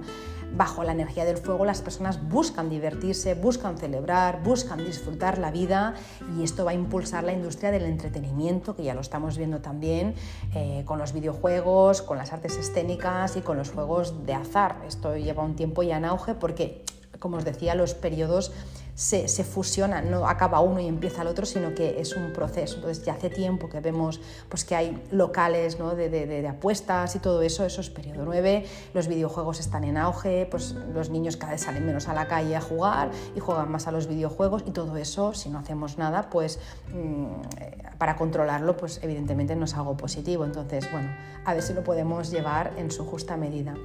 [0.56, 5.96] bajo la energía del fuego las personas buscan divertirse, buscan celebrar, buscan disfrutar la vida
[6.38, 10.16] y esto va a impulsar la industria del entretenimiento, que ya lo estamos viendo también
[10.54, 14.78] eh, con los videojuegos, con las artes escénicas y con los juegos de azar.
[14.88, 16.84] Esto lleva un tiempo ya en auge porque,
[17.20, 18.52] como os decía, los periodos
[18.96, 22.76] se, fusionan, no acaba uno y empieza el otro, sino que es un proceso.
[22.76, 25.96] Entonces ya hace tiempo que vemos pues, que hay locales ¿no?
[25.96, 30.76] de, apuestas y todo eso, eso es periodo 9, los videojuegos están en auge, pues
[30.94, 33.92] los niños cada vez salen menos a la calle a jugar y juegan más a
[33.92, 36.60] los videojuegos y todo eso, si no hacemos nada, pues
[36.94, 40.46] mm, para controlarlo, pues evidentemente no es algo positivo.
[40.46, 41.10] Entonces, bueno,
[41.46, 43.76] a ver si lo podemos llevar en su justa medida.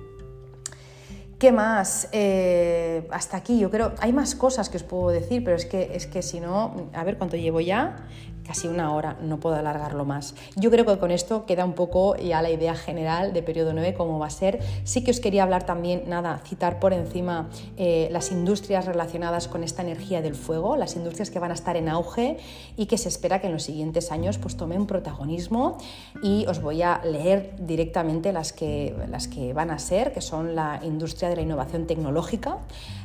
[1.38, 2.08] ¿Qué más?
[2.10, 5.94] Eh, hasta aquí, yo creo, hay más cosas que os puedo decir, pero es que,
[5.94, 8.08] es que si no, a ver cuánto llevo ya
[8.48, 10.34] casi una hora, no puedo alargarlo más.
[10.56, 13.92] Yo creo que con esto queda un poco ya la idea general de periodo 9,
[13.92, 14.60] cómo va a ser.
[14.84, 19.62] Sí que os quería hablar también, nada, citar por encima eh, las industrias relacionadas con
[19.62, 22.38] esta energía del fuego, las industrias que van a estar en auge
[22.74, 25.76] y que se espera que en los siguientes años pues tomen protagonismo
[26.22, 30.54] y os voy a leer directamente las que, las que van a ser, que son
[30.54, 32.60] la industria de la innovación tecnológica,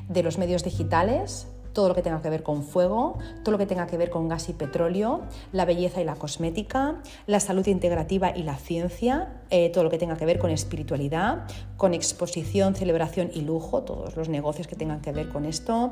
[0.07, 3.65] de los medios digitales, todo lo que tenga que ver con fuego, todo lo que
[3.65, 5.21] tenga que ver con gas y petróleo,
[5.51, 9.97] la belleza y la cosmética, la salud integrativa y la ciencia, eh, todo lo que
[9.97, 11.45] tenga que ver con espiritualidad,
[11.78, 15.91] con exposición, celebración y lujo, todos los negocios que tengan que ver con esto,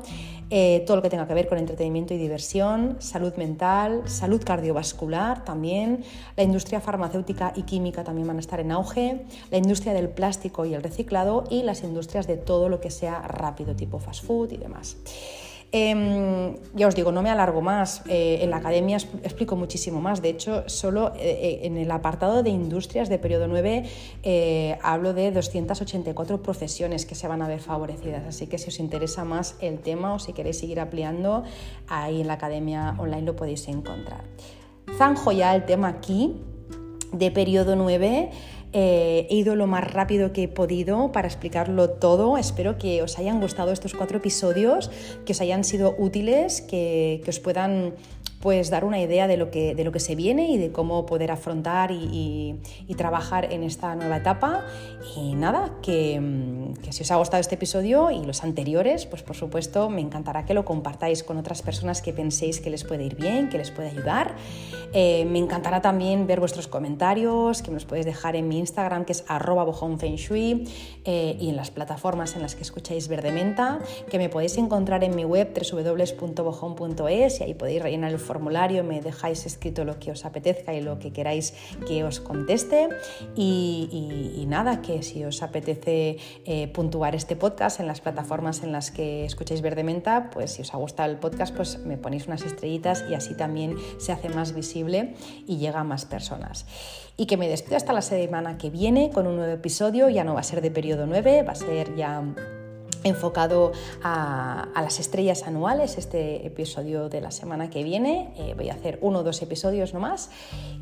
[0.50, 5.44] eh, todo lo que tenga que ver con entretenimiento y diversión, salud mental, salud cardiovascular
[5.44, 6.04] también,
[6.36, 10.64] la industria farmacéutica y química también van a estar en auge, la industria del plástico
[10.64, 14.52] y el reciclado y las industrias de todo lo que sea rápido, tipo fast food
[14.52, 14.96] y demás.
[15.72, 18.02] Em, ya os digo, no me alargo más.
[18.06, 20.20] Eh, en la academia explico muchísimo más.
[20.20, 26.42] De hecho, solo eh, en el apartado de industrias de periodo 9 hablo de 284
[26.42, 28.24] profesiones que se van a ver favorecidas.
[28.26, 31.44] Así que si os interesa más el tema o si queréis seguir ampliando,
[31.88, 34.24] ahí en la academia online lo podéis encontrar.
[34.98, 36.36] Zanjo ya el tema aquí
[37.12, 38.30] de periodo 9.
[38.72, 42.38] Eh, he ido lo más rápido que he podido para explicarlo todo.
[42.38, 44.90] Espero que os hayan gustado estos cuatro episodios,
[45.26, 47.92] que os hayan sido útiles, que, que os puedan
[48.42, 51.06] pues dar una idea de lo que, de lo que se viene y de cómo
[51.06, 52.56] poder afrontar y,
[52.96, 54.66] trabajar en esta nueva etapa.
[55.16, 56.20] Y nada, que,
[56.84, 60.44] que, si os ha gustado este episodio y los anteriores, pues por supuesto me encantará
[60.44, 63.70] que lo compartáis con otras personas que penséis que les puede ir bien, que les
[63.70, 64.34] puede ayudar.
[64.92, 69.06] Eh, me encantará también ver vuestros comentarios, que me los podéis dejar en mi Instagram,
[69.06, 69.64] que es arroba
[71.04, 73.78] eh, y en las plataformas en las que escucháis Verdementa,
[74.10, 79.46] que me podéis encontrar en mi web www.bojon.es y ahí podéis rellenar el me dejáis
[79.46, 81.54] escrito lo que os apetezca y lo que queráis
[81.86, 82.88] que os conteste.
[83.36, 88.90] Y, nada, que si os apetece eh, puntuar este podcast en las plataformas en las
[88.90, 92.42] que escucháis Verde Menta, pues si os ha gustado el podcast, pues me ponéis unas
[92.42, 95.14] estrellitas y así también se hace más visible
[95.46, 96.66] y llega a más personas.
[97.16, 100.34] Y que me despido hasta la semana que viene con un nuevo episodio, ya no
[100.34, 102.22] va a ser de periodo 9, va a ser ya
[103.04, 103.72] enfocado
[104.02, 108.32] a, las estrellas anuales, este episodio de la semana que viene.
[108.36, 110.30] Eh, voy a hacer uno o dos episodios nomás.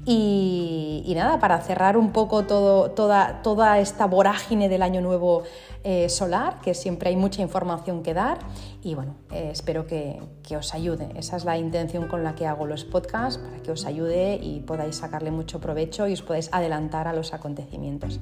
[0.07, 5.43] Y, y nada, para cerrar un poco toda, esta vorágine del año nuevo
[5.85, 8.39] eh, solar, que siempre hay mucha información que dar.
[8.83, 10.21] Y bueno, eh, espero que
[10.57, 11.09] os ayude.
[11.17, 14.61] Esa es la intención con la que hago los podcasts, para que os ayude y
[14.61, 18.21] podáis sacarle mucho provecho y os podáis adelantar a los acontecimientos.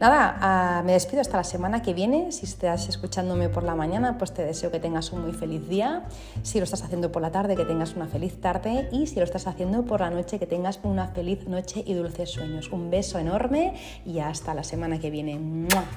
[0.00, 2.32] Nada, ah, me despido hasta la semana que viene.
[2.32, 6.04] Si estás escuchándome por la mañana, pues te deseo que tengas un muy feliz día.
[6.42, 8.88] Si lo estás haciendo por la tarde, que tengas una feliz tarde.
[8.92, 12.30] Y si lo estás haciendo por la noche, que tengas una feliz noche y dulces
[12.30, 12.70] sueños.
[12.70, 13.74] Un beso enorme
[14.04, 15.40] y hasta la semana que viene.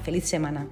[0.02, 0.68] ¡Feliz semana!